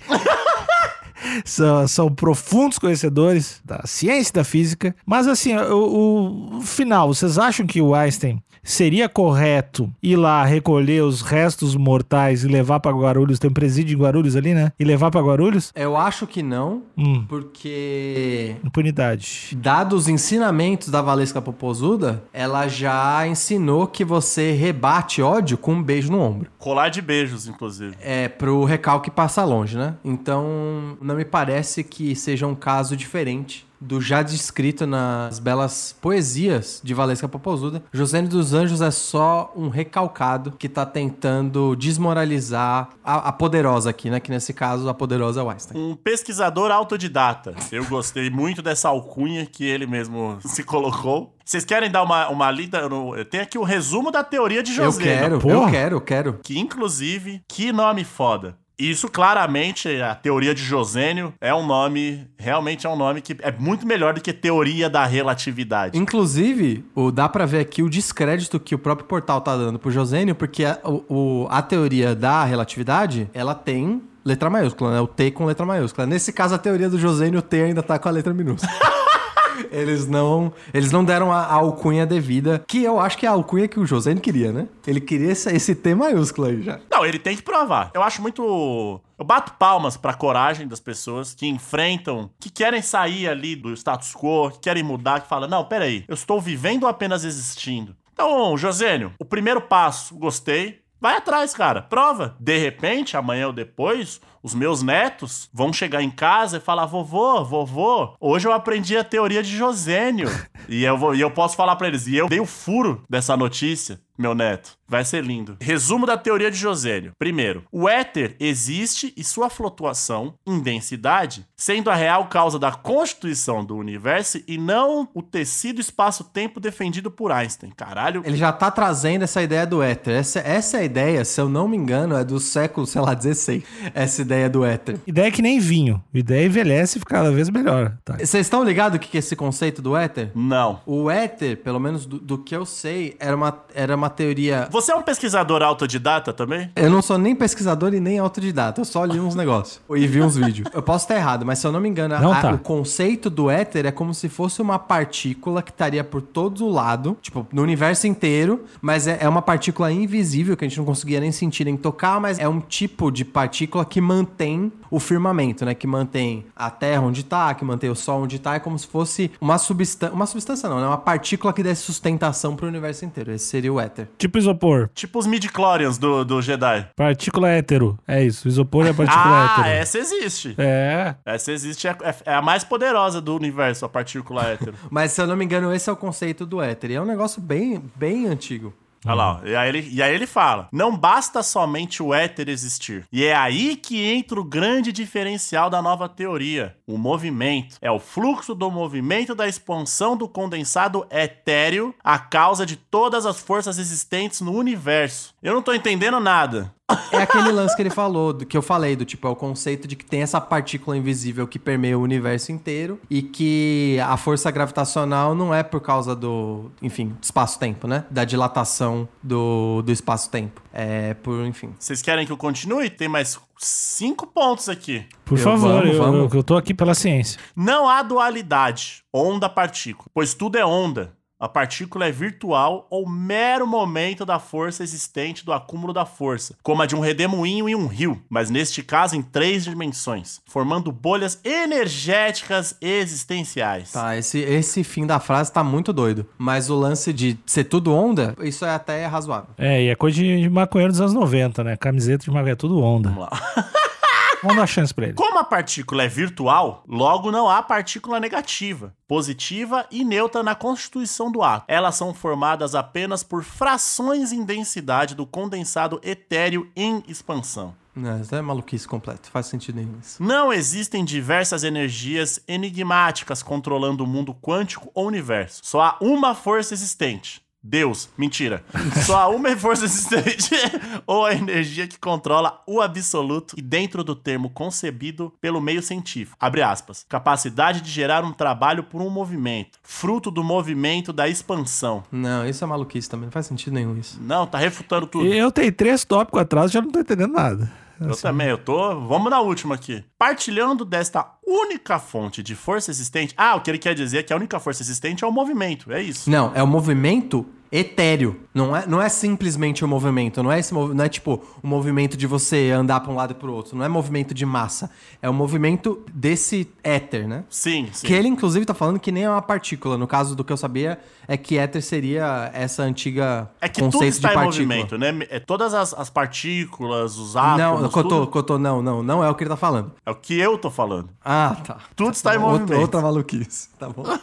São, 1.45 1.89
são 1.89 2.15
profundos 2.15 2.79
conhecedores 2.79 3.61
da 3.65 3.83
ciência 3.85 4.31
e 4.31 4.35
da 4.35 4.45
física. 4.45 4.95
Mas 5.05 5.27
assim, 5.27 5.57
o, 5.57 6.59
o 6.59 6.63
final, 6.63 7.09
vocês 7.13 7.39
acham 7.39 7.67
que 7.67 7.81
o 7.81 7.95
Einstein 7.95 8.43
seria 8.67 9.09
correto 9.09 9.91
ir 10.03 10.17
lá 10.17 10.45
recolher 10.45 11.03
os 11.03 11.23
restos 11.23 11.75
mortais 11.77 12.45
e 12.45 12.49
levar 12.49 12.81
pra 12.81 12.93
Guarulhos? 12.93 13.39
Tem 13.39 13.49
um 13.51 13.55
presídio 13.55 13.97
em 13.97 14.01
Guarulhos 14.01 14.37
ali, 14.37 14.53
né? 14.53 14.73
E 14.79 14.85
levar 14.85 15.11
pra 15.11 15.21
Guarulhos? 15.21 15.73
Eu 15.75 15.97
acho 15.97 16.27
que 16.27 16.43
não, 16.43 16.83
Hum, 16.99 17.25
porque 17.29 18.57
impunidade. 18.65 19.57
Dados 19.57 19.97
os 19.97 20.09
ensinamentos 20.09 20.89
da 20.89 21.01
Valesca 21.01 21.41
Popozuda, 21.41 22.23
ela 22.33 22.69
já 22.69 23.27
ensinou 23.27 23.87
que 23.87 24.05
você 24.05 24.53
rebate 24.53 25.23
ódio 25.23 25.57
com 25.57 25.75
um 25.75 25.83
beijo 25.83 26.11
no 26.11 26.21
ombro. 26.21 26.51
Colar 26.59 26.89
de 26.89 27.01
beijos, 27.01 27.47
inclusive. 27.47 27.97
É 28.01 28.29
pro 28.29 28.65
recalque 28.65 29.11
passar 29.11 29.45
longe, 29.45 29.77
né? 29.77 29.95
Então, 30.05 30.97
não 31.01 31.15
me 31.15 31.25
parece 31.25 31.85
que 31.85 32.15
seja 32.15 32.47
um 32.47 32.55
caso 32.55 32.97
diferente 32.97 33.66
do 33.81 34.01
já 34.01 34.23
descrito 34.23 34.87
nas 34.87 35.39
belas 35.39 35.95
poesias 36.01 36.81
de 36.83 36.95
Valesca 36.95 37.29
Popozuda. 37.29 37.83
José 37.93 38.23
dos 38.23 38.55
Anjos 38.55 38.81
é 38.81 38.91
só 38.91 39.53
um 39.55 39.69
recalcado 39.69 40.53
que 40.53 40.69
tá 40.69 40.87
tentando 40.87 41.77
desmoralizar 41.77 42.89
a, 43.05 43.29
a 43.29 43.33
poderosa 43.33 43.91
aqui, 43.91 44.11
né? 44.11 44.21
Que 44.21 44.31
nesse 44.31 44.53
caso 44.53 44.89
a 44.89 44.95
poderosa 44.95 45.41
é 45.41 45.43
o 45.43 45.51
Einstein. 45.51 45.79
Um 45.81 45.95
pesquisador 45.95 46.71
autodidata. 46.71 47.55
Eu 47.71 47.85
gostei 47.85 48.31
muito 48.31 48.63
dessa 48.63 48.89
alcunha 48.89 49.47
que 49.47 49.65
ele 49.65 49.87
mesmo 49.87 50.39
se 50.41 50.63
colocou. 50.63 51.35
Vocês 51.45 51.65
querem 51.65 51.91
dar 51.91 52.03
uma, 52.03 52.29
uma 52.29 52.51
lida? 52.51 52.79
Eu 52.79 53.17
eu 53.17 53.25
tenho 53.25 53.43
aqui 53.43 53.59
o 53.59 53.63
resumo 53.63 54.11
da 54.11 54.25
teoria 54.25 54.63
de 54.63 54.71
Eu 54.77 54.87
José. 54.87 55.03
quero, 55.03 55.35
eu 55.49 55.71
quero, 55.71 55.97
eu 55.97 56.01
quero. 56.01 56.41
Que, 56.43 56.59
inclusive, 56.59 57.43
que 57.49 57.73
nome 57.73 58.03
foda. 58.05 58.57
Isso, 58.79 59.09
claramente, 59.09 59.89
a 60.03 60.15
teoria 60.15 60.55
de 60.55 60.63
Josênio 60.63 61.33
é 61.41 61.55
um 61.55 61.65
nome, 61.67 62.27
realmente 62.37 62.87
é 62.87 62.91
um 62.91 62.97
nome 62.97 63.23
que 63.23 63.35
é 63.41 63.51
muito 63.51 63.87
melhor 63.87 64.13
do 64.13 64.21
que 64.21 64.35
teoria 64.35 64.91
da 64.91 65.07
relatividade. 65.07 65.97
Inclusive, 65.99 66.85
o, 66.95 67.11
dá 67.11 67.27
pra 67.27 67.47
ver 67.47 67.61
aqui 67.61 67.83
o 67.83 67.89
descrédito 67.89 68.61
que 68.61 68.75
o 68.75 68.79
próprio 68.79 69.09
portal 69.09 69.41
tá 69.41 69.57
dando 69.57 69.79
pro 69.79 69.91
Josênio, 69.91 70.35
porque 70.35 70.63
a, 70.67 70.79
o- 70.85 71.47
a 71.51 71.63
teoria 71.63 72.15
da 72.15 72.45
relatividade, 72.45 73.31
ela 73.33 73.55
tem 73.55 74.03
letra 74.23 74.51
maiúscula, 74.51 74.93
né? 74.93 75.01
O 75.01 75.07
T 75.07 75.31
com 75.31 75.47
letra 75.47 75.65
maiúscula. 75.65 76.07
Nesse 76.07 76.31
caso, 76.31 76.55
a 76.55 76.59
teoria 76.59 76.91
do 76.91 76.99
Josênio, 76.99 77.39
o 77.39 77.43
T 77.43 77.63
ainda 77.63 77.83
tá 77.83 77.99
com 77.99 78.09
a 78.09 78.13
letra 78.13 78.35
minúscula. 78.35 78.71
Eles 79.71 80.07
não, 80.07 80.53
eles 80.73 80.93
não 80.93 81.05
deram 81.05 81.33
a, 81.33 81.39
a 81.39 81.55
alcunha 81.55 82.07
devida, 82.07 82.65
que 82.67 82.83
eu 82.83 82.99
acho 83.01 83.19
que 83.19 83.27
é 83.27 83.29
a 83.29 83.33
alcunha 83.33 83.69
que 83.69 83.79
o 83.79 83.87
Josênio 83.87 84.23
queria, 84.23 84.53
né? 84.53 84.69
Ele 84.87 85.01
queria 85.01 85.33
esse, 85.33 85.51
esse 85.55 85.75
T 85.75 85.95
maiúsculo 85.95 86.49
aí 86.49 86.63
já. 86.63 86.81
Não, 86.91 87.05
ele 87.05 87.19
tem 87.19 87.37
que 87.37 87.43
provar. 87.43 87.91
Eu 87.95 88.03
acho 88.03 88.23
muito. 88.23 89.01
Eu 89.19 89.25
bato 89.25 89.53
palmas 89.55 89.97
pra 89.97 90.13
coragem 90.15 90.69
das 90.69 90.81
pessoas 90.81 91.35
que 91.35 91.47
enfrentam, 91.47 92.31
que 92.39 92.51
querem 92.51 92.83
sair 92.83 93.29
ali 93.29 93.57
do 93.57 93.73
status 93.73 94.15
quo, 94.15 94.51
que 94.51 94.61
querem 94.61 94.83
mudar, 94.83 95.21
que 95.21 95.29
falam: 95.29 95.49
não, 95.49 95.65
peraí, 95.65 96.05
eu 96.07 96.15
estou 96.15 96.41
vivendo 96.41 96.85
ou 96.85 96.89
apenas 96.89 97.25
existindo? 97.25 97.97
Então, 98.13 98.57
Josênio, 98.57 99.13
o 99.19 99.25
primeiro 99.27 99.61
passo, 99.61 100.17
gostei. 100.17 100.81
Vai 101.01 101.17
atrás, 101.17 101.53
cara. 101.55 101.83
Prova. 101.83 102.37
De 102.41 102.57
repente, 102.57 103.17
amanhã 103.17 103.49
ou 103.49 103.53
depois, 103.53 104.21
os 104.43 104.55
meus 104.55 104.83
netos 104.83 105.49
vão 105.53 105.73
chegar 105.73 106.03
em 106.03 106.11
casa 106.11 106.57
e 106.57 106.61
falar: 106.61 106.87
vovô, 106.87 107.45
vovô, 107.45 108.15
hoje 108.21 108.49
eu 108.49 108.53
aprendi 108.53 108.97
a 108.97 109.05
teoria 109.05 109.43
de 109.43 109.57
Josênio. 109.57 110.29
e, 110.69 110.85
eu 110.85 110.97
vou, 110.97 111.15
e 111.15 111.21
eu 111.21 111.31
posso 111.31 111.57
falar 111.57 111.77
pra 111.77 111.89
eles. 111.89 112.07
E 112.07 112.17
eu 112.17 112.29
dei 112.29 112.41
o 112.41 112.47
furo 112.47 113.05
dessa 113.09 113.37
notícia, 113.37 114.01
meu 114.19 114.35
neto. 114.35 114.77
Vai 114.89 115.05
ser 115.05 115.25
lindo. 115.25 115.57
Resumo 115.61 116.07
da 116.07 116.17
teoria 116.17 116.51
de 116.51 116.57
Josênio. 116.57 117.13
Primeiro, 117.19 117.65
o 117.73 117.89
éter 117.89 118.37
existe 118.39 119.13
e 119.17 119.25
sua 119.25 119.51
flutuação 119.51 120.35
em 120.47 120.61
densidade, 120.61 121.45
sendo 121.57 121.91
a 121.91 121.95
real 121.95 122.27
causa 122.29 122.57
da 122.57 122.71
constituição 122.71 123.65
do 123.65 123.77
universo 123.77 124.41
e 124.47 124.57
não 124.57 125.09
o 125.13 125.23
tecido 125.23 125.81
espaço-tempo 125.81 126.61
defendido 126.61 127.11
por 127.11 127.33
Einstein. 127.33 127.71
Caralho. 127.77 128.23
Ele 128.25 128.37
já 128.37 128.53
tá 128.53 128.71
trazendo 128.71 129.23
essa 129.23 129.43
ideia 129.43 129.67
do 129.67 129.83
éter. 129.83 130.15
Essa, 130.15 130.39
essa 130.39 130.83
ideia, 130.83 131.25
se 131.25 131.41
eu 131.41 131.49
não 131.49 131.67
me 131.67 131.77
engano, 131.77 132.17
é 132.17 132.25
do 132.25 132.39
século, 132.39 132.87
sei 132.87 133.01
lá, 133.01 133.13
16. 133.13 133.65
Essa 133.93 134.23
ideia 134.23 134.49
do 134.49 134.65
éter. 134.65 135.01
Ideia 135.05 135.33
que 135.33 135.43
nem 135.43 135.59
vinho. 135.59 136.03
Ideia 136.15 136.47
envelhece 136.47 136.99
e 136.99 137.01
fica 137.01 137.17
cada 137.17 137.33
vez 137.33 137.51
melhor. 137.51 137.97
Tá. 138.05 138.15
Vocês 138.15 138.47
estão 138.47 138.63
ligados 138.63 138.97
o 138.97 139.01
que 139.01 139.09
que 139.09 139.17
é 139.17 139.21
esse 139.21 139.35
conceito 139.35 139.83
do 139.83 139.97
éter? 139.97 140.31
Não. 140.35 140.81
O 140.87 141.11
éter, 141.11 141.57
pelo 141.57 141.81
menos 141.81 142.07
do, 142.07 142.19
do 142.19 142.39
que 142.39 142.55
eu 142.55 142.65
sei, 142.65 143.17
era 143.19 143.35
uma, 143.35 143.65
era 143.75 143.97
uma 143.97 144.06
teoria. 144.11 144.69
Você 144.71 144.93
é 144.93 144.95
um 144.95 145.03
pesquisador 145.03 145.63
autodidata 145.63 146.33
também? 146.33 146.71
Eu 146.77 146.91
não 146.91 147.03
sou 147.03 147.19
nem 147.19 147.35
pesquisador 147.35 147.95
e 147.95 148.01
nem 148.01 148.19
autodidata, 148.19 148.81
eu 148.81 148.85
só 148.85 149.05
li 149.05 149.19
uns 149.21 149.35
negócios 149.35 149.81
e 149.95 150.07
vi 150.07 150.23
uns 150.23 150.37
vídeos. 150.37 150.69
Eu 150.73 150.83
posso 150.83 151.05
estar 151.05 151.17
errado, 151.17 151.45
mas 151.45 151.59
se 151.59 151.67
eu 151.67 151.73
não 151.73 151.81
me 151.81 151.89
engano, 151.89 152.19
Não 152.21 152.33
a- 152.33 152.41
tá. 152.43 152.53
o 152.53 152.59
conceito 152.59 153.29
do 153.31 153.51
éter 153.51 153.87
é 153.87 153.91
como 153.91 154.13
se 154.15 154.29
fosse 154.29 154.61
uma 154.63 154.79
partícula 154.79 155.63
que 155.63 155.71
estaria 155.71 156.03
por 156.05 156.21
todo 156.23 156.69
lado, 156.69 157.17
tipo, 157.23 157.47
no 157.53 157.63
universo 157.63 158.07
inteiro, 158.07 158.65
mas 158.81 159.07
é, 159.07 159.19
é 159.21 159.29
uma 159.29 159.43
partícula 159.43 159.91
invisível 159.93 160.57
que 160.57 160.65
a 160.65 160.69
gente 160.69 160.79
não 160.79 160.85
conseguia 160.85 161.21
nem 161.21 161.33
sentir 161.33 161.65
nem 161.65 161.77
tocar, 161.77 162.21
mas 162.21 162.39
é 162.39 162.49
um 162.49 162.61
tipo 162.61 163.11
de 163.11 163.25
partícula 163.25 163.85
que 163.85 164.01
mantém 164.01 164.73
o 164.91 164.99
firmamento, 165.01 165.65
né? 165.65 165.75
Que 165.75 165.87
mantém 165.87 166.47
a 166.55 166.71
Terra 166.71 167.03
onde 167.03 167.25
tá, 167.25 167.55
que 167.55 167.65
mantém 167.65 167.91
o 167.91 167.95
Sol 167.97 168.23
onde 168.23 168.39
tá, 168.39 168.55
é 168.55 168.59
como 168.59 168.79
se 168.79 168.87
fosse 168.87 169.31
uma 169.41 169.59
substância. 169.59 170.15
Uma 170.15 170.27
substância 170.27 170.69
não, 170.69 170.81
né? 170.81 170.87
Uma 170.87 170.99
partícula 170.99 171.53
que 171.53 171.63
desse 171.63 171.83
sustentação 171.83 172.55
pro 172.57 172.67
universo 172.67 173.05
inteiro. 173.05 173.33
Esse 173.33 173.47
seria 173.47 173.73
o 173.73 173.81
éter. 173.81 174.09
Tipo 174.19 174.39
isopor. 174.39 174.89
Tipo 174.95 175.19
os 175.19 175.27
midi-chlorians 175.27 175.99
do, 175.99 176.25
do 176.25 176.41
Jedi. 176.43 176.89
Partícula 176.97 177.49
hétero. 177.49 177.99
É 178.07 178.23
isso. 178.23 178.47
Isopor 178.49 178.87
é 178.87 178.93
partícula 178.93 179.25
Ah, 179.25 179.55
hétero. 179.61 179.69
essa 179.69 179.99
existe. 179.99 180.55
É. 180.59 181.15
Essa 181.25 181.53
existe, 181.53 181.87
é, 181.89 181.97
é- 182.03 182.17
é 182.27 182.35
a 182.35 182.43
mais 182.43 182.65
poderosa 182.65 183.21
do 183.21 183.35
universo, 183.37 183.85
a 183.85 183.89
partícula 183.89 184.45
hétero. 184.45 184.75
Mas 184.91 185.13
se 185.13 185.21
eu 185.21 185.27
não 185.27 185.37
me 185.37 185.45
engano, 185.45 185.73
esse 185.75 185.89
é 185.89 185.93
o 185.93 185.97
conceito 185.97 186.47
do 186.47 186.61
éter. 186.61 186.91
E 186.91 186.95
é 186.95 187.01
um 187.01 187.07
negócio 187.07 187.41
bem, 187.41 187.83
bem 187.97 188.27
antigo. 188.27 188.73
Olha 189.07 189.15
lá, 189.15 189.41
e 189.45 189.55
aí, 189.55 189.69
ele, 189.69 189.89
e 189.93 190.03
aí 190.03 190.15
ele 190.15 190.27
fala: 190.27 190.69
não 190.73 190.97
basta 190.97 191.43
somente 191.43 192.03
o 192.03 192.13
éter 192.13 192.49
existir. 192.49 193.07
E 193.13 193.25
é 193.25 193.35
aí 193.35 193.77
que 193.77 194.03
entra 194.03 194.41
o 194.41 194.45
grande 194.45 194.91
diferencial 194.91 195.71
da 195.71 195.81
nova 195.81 196.09
teoria: 196.09 196.77
o 196.87 196.99
movimento. 196.99 197.77
É 197.81 197.91
o 197.91 198.01
fluxo 198.01 198.55
do 198.55 198.71
movimento 198.71 199.35
da 199.35 199.47
expansão 199.47 200.17
do 200.17 200.29
condensado 200.29 201.07
etéreo, 201.11 201.95
a 202.03 202.19
causa 202.19 202.67
de 202.67 202.77
todas 202.77 203.25
as 203.25 203.41
forças 203.41 203.79
existentes 203.79 204.41
no 204.41 204.53
universo. 204.53 205.35
Eu 205.43 205.55
não 205.55 205.63
tô 205.63 205.73
entendendo 205.73 206.19
nada. 206.19 206.75
É 207.11 207.19
aquele 207.23 207.51
lance 207.51 207.75
que 207.75 207.83
ele 207.83 207.91
falou, 207.91 208.33
do 208.33 208.47
que 208.47 208.57
eu 208.57 208.63
falei, 208.63 208.95
do 208.95 209.05
tipo, 209.05 209.27
é 209.27 209.31
o 209.31 209.35
conceito 209.35 209.89
de 209.89 209.97
que 209.97 210.05
tem 210.05 210.23
essa 210.23 210.41
partícula 210.41 210.97
invisível 210.97 211.47
que 211.47 211.59
permeia 211.59 211.99
o 211.99 212.03
universo 212.03 212.53
inteiro 212.53 213.01
e 213.11 213.23
que 213.23 213.99
a 214.07 214.17
força 214.17 214.51
gravitacional 214.53 215.35
não 215.35 215.53
é 215.53 215.65
por 215.65 215.81
causa 215.81 216.15
do, 216.15 216.71
enfim, 216.81 217.09
do 217.09 217.23
espaço-tempo, 217.25 217.89
né? 217.89 218.05
Da 218.09 218.25
dilatação 218.25 219.09
do, 219.21 219.83
do 219.83 219.91
espaço-tempo. 219.91 220.63
É 220.73 221.15
por, 221.15 221.45
enfim. 221.45 221.75
Vocês 221.79 222.01
querem 222.03 222.25
que 222.25 222.31
eu 222.31 222.37
continue? 222.37 222.89
Tem 222.89 223.09
mais 223.09 223.37
cinco 223.59 224.27
pontos 224.27 224.69
aqui. 224.69 225.05
Por 225.25 225.39
Eu- 225.39 225.45
favor, 225.45 225.81
vamos, 225.81 225.95
eu, 225.97 226.03
vamos. 226.03 226.33
eu- 226.35 226.39
eu 226.39 226.45
tô 226.45 226.57
aqui 226.57 226.73
pela 226.73 226.95
ciência. 226.95 227.41
Não 227.57 227.89
há 227.89 228.01
dualidade 228.03 229.03
onda-partícula, 229.13 230.09
pois 230.15 230.35
tudo 230.35 230.57
é 230.57 230.65
onda. 230.65 231.16
A 231.39 231.47
partícula 231.47 232.07
é 232.07 232.11
virtual 232.11 232.87
ou 232.89 233.07
mero 233.07 233.67
momento 233.67 234.25
da 234.25 234.39
força 234.39 234.83
existente 234.83 235.45
do 235.45 235.53
acúmulo 235.53 235.93
da 235.93 236.07
força, 236.07 236.57
como 236.63 236.81
a 236.81 236.87
de 236.87 236.97
um 236.97 237.01
redemoinho 237.01 237.69
em 237.69 237.75
um 237.75 237.87
rio, 237.87 238.23
mas 238.27 238.49
neste 238.49 238.83
caso 238.83 239.17
em 239.17 239.21
três 239.21 239.65
dimensões, 239.65 240.41
formando 240.47 240.91
bolhas 240.91 241.39
energéticas 241.45 242.75
existenciais. 242.81 243.93
Tá, 243.93 244.17
esse, 244.17 244.39
esse 244.39 244.83
fim 244.83 245.07
da 245.07 245.21
frase 245.21 245.53
tá 245.53 245.63
muito 245.63 245.93
doido. 245.93 246.27
Mas 246.39 246.71
o 246.71 246.75
lance 246.75 247.13
de 247.13 247.39
ser 247.45 247.65
tudo 247.65 247.95
onda, 247.95 248.35
isso 248.41 248.65
é 248.65 248.71
até 248.71 249.05
razoável. 249.05 249.51
É, 249.59 249.83
e 249.83 249.89
é 249.89 249.95
coisa 249.95 250.17
de, 250.17 250.41
de 250.41 250.49
maconheiro 250.49 250.91
dos 250.91 251.03
anos 251.03 251.13
90, 251.13 251.63
né? 251.63 251.77
Camiseta 251.77 252.25
de 252.25 252.31
maconheiro, 252.31 252.53
é 252.53 252.57
tudo 252.57 252.83
onda. 252.83 253.11
Vamos 253.11 253.29
lá. 253.31 253.31
Vamos 254.43 254.57
dar 254.57 254.67
chance 254.67 254.93
pra 254.93 255.07
ele. 255.07 255.15
Como 255.15 255.39
a 255.39 255.45
partícula 255.45 256.05
é 256.05 256.09
virtual, 256.09 256.85
logo 256.87 257.31
não 257.31 257.49
há 257.49 257.63
partícula 257.63 258.21
negativa, 258.21 258.95
positiva 259.09 259.87
e 259.91 260.05
neutra 260.05 260.43
na 260.43 260.55
constituição 260.55 261.31
do 261.31 261.43
átomo. 261.43 261.65
Elas 261.69 261.95
são 261.95 262.13
formadas 262.13 262.75
apenas 262.75 263.23
por 263.23 263.43
frações 263.43 264.33
em 264.33 264.45
densidade 264.45 265.15
do 265.15 265.27
condensado 265.27 266.01
etéreo 266.03 266.71
em 266.77 267.03
expansão. 267.09 267.75
Não, 267.95 268.21
isso 268.21 268.35
é 268.35 268.43
maluquice 268.43 268.87
completo. 268.87 269.31
Faz 269.31 269.47
sentido 269.47 269.77
nenhum 269.77 269.99
isso. 269.99 270.23
Não 270.23 270.53
existem 270.53 271.03
diversas 271.03 271.65
energias 271.65 272.39
enigmáticas 272.47 273.43
controlando 273.43 274.05
o 274.05 274.07
mundo 274.07 274.35
quântico 274.35 274.91
ou 274.95 275.07
universo. 275.07 275.63
Só 275.65 275.81
há 275.81 275.97
uma 276.03 276.35
força 276.35 276.75
existente. 276.75 277.46
Deus. 277.67 278.09
Mentira. 278.17 278.65
Só 279.05 279.19
há 279.19 279.29
uma 279.29 279.57
força 279.57 279.85
existente 279.85 280.51
ou 281.07 281.25
a 281.25 281.35
energia 281.35 281.87
que 281.87 281.99
controla 281.99 282.63
o 282.67 282.81
absoluto 282.81 283.55
e 283.59 283.63
dentro 283.63 284.05
do 284.05 284.15
termo 284.15 284.51
concebido 284.51 285.33
pelo 285.41 285.61
meio 285.61 285.83
científico. 285.83 286.37
Abre 286.41 286.63
aspas. 286.63 287.05
Capacidade 287.09 287.81
de 287.81 287.91
gerar 287.91 288.25
um 288.25 288.33
trabalho 288.33 288.85
por 288.85 289.03
um 289.03 289.11
movimento. 289.11 289.79
Fruto 289.83 290.31
do 290.31 290.45
movimento 290.45 291.13
da 291.13 291.29
expansão. 291.29 292.05
Não, 292.13 292.47
isso 292.47 292.63
é 292.63 292.67
maluquice 292.67 293.11
também. 293.11 293.27
Não 293.27 293.33
faz 293.33 293.47
sentido 293.47 293.75
nenhum 293.75 293.99
isso. 293.99 294.19
Não, 294.23 294.47
tá 294.47 294.59
refutando 294.59 295.07
tudo. 295.07 295.27
Eu 295.27 295.51
tenho 295.51 295.73
três 295.73 296.05
tópicos 296.05 296.41
atrás, 296.41 296.71
já 296.71 296.81
não 296.81 296.91
tô 296.91 297.01
entendendo 297.01 297.33
nada. 297.33 297.71
Eu 298.01 298.17
também, 298.17 298.49
eu 298.49 298.59
tô. 298.59 299.01
Vamos 299.01 299.31
na 299.31 299.41
última 299.41 299.75
aqui. 299.75 300.05
Partilhando 300.19 300.85
desta 300.85 301.27
única 301.47 301.99
fonte 301.99 302.43
de 302.43 302.55
força 302.55 302.91
existente. 302.91 303.35
Ah, 303.37 303.57
o 303.57 303.61
que 303.61 303.71
ele 303.71 303.79
quer 303.79 303.95
dizer 303.95 304.19
é 304.19 304.23
que 304.23 304.33
a 304.33 304.37
única 304.37 304.61
força 304.61 304.83
existente 304.83 305.25
é 305.25 305.27
o 305.27 305.33
movimento. 305.33 305.93
É 305.93 306.03
isso. 306.03 306.31
Não, 306.31 306.53
é 306.55 306.63
o 306.63 306.67
movimento 306.67 307.47
etéreo. 307.79 308.41
Não 308.55 308.75
é, 308.75 308.87
não 308.87 309.03
é 309.03 309.09
simplesmente 309.09 309.85
o 309.85 309.89
movimento. 309.89 310.43
Não 310.43 310.51
é, 310.51 310.59
esse, 310.59 310.73
não 310.73 311.05
é 311.05 311.09
tipo 311.09 311.43
o 311.63 311.67
movimento 311.67 312.17
de 312.17 312.27
você 312.27 312.71
andar 312.71 313.01
pra 313.01 313.13
um 313.13 313.15
lado 313.15 313.33
e 313.33 313.35
pro 313.35 313.53
outro. 313.53 313.77
Não 313.77 313.85
é 313.85 313.89
movimento 313.89 314.33
de 314.33 314.47
massa. 314.47 314.91
É 315.21 315.29
o 315.29 315.35
movimento 315.35 316.03
desse 316.13 316.69
éter, 316.83 317.29
né? 317.29 317.45
Sim, 317.51 317.89
sim. 317.93 318.07
Que 318.07 318.15
ele, 318.15 318.29
inclusive, 318.29 318.65
tá 318.65 318.73
falando 318.73 318.99
que 318.99 319.13
nem 319.13 319.25
é 319.25 319.31
uma 319.31 319.43
partícula. 319.43 319.99
No 319.99 320.07
caso 320.07 320.35
do 320.35 320.43
que 320.43 320.53
eu 320.53 320.57
sabia, 320.57 320.99
é 321.29 321.37
que 321.37 321.59
éter 321.59 321.83
seria 321.83 322.51
essa 322.55 322.83
antiga 322.83 323.51
É 323.61 323.69
que 323.69 323.81
tudo 323.81 323.93
conceito 323.93 324.15
está 324.15 324.29
de 324.29 324.35
em 324.35 324.39
partícula. 324.39 324.67
movimento, 324.77 324.99
né? 324.99 325.27
É 325.31 325.39
todas 325.39 325.75
as, 325.75 325.93
as 325.93 326.09
partículas, 326.09 327.19
os 327.19 327.37
átomos. 327.37 327.83
Não, 327.83 327.89
Cotô, 327.91 328.09
tudo- 328.09 328.27
Cotô, 328.29 328.59
não, 328.59 328.81
não. 328.81 329.03
Não 329.03 329.23
é 329.23 329.29
o 329.29 329.35
que 329.35 329.43
ele 329.45 329.51
tá 329.51 329.57
falando. 329.57 329.93
É 330.07 330.11
o 330.11 330.15
que 330.15 330.39
eu 330.39 330.57
tô 330.57 330.71
falando. 330.71 331.11
Ah, 331.25 331.57
tá. 331.63 331.77
Tudo 331.95 332.15
está 332.15 332.35
em 332.35 332.39
Outra- 332.39 332.51
movimento. 332.61 332.81
Outra 332.81 333.01
maluquice, 333.03 333.69
tá 333.79 333.89
bom. 333.89 334.05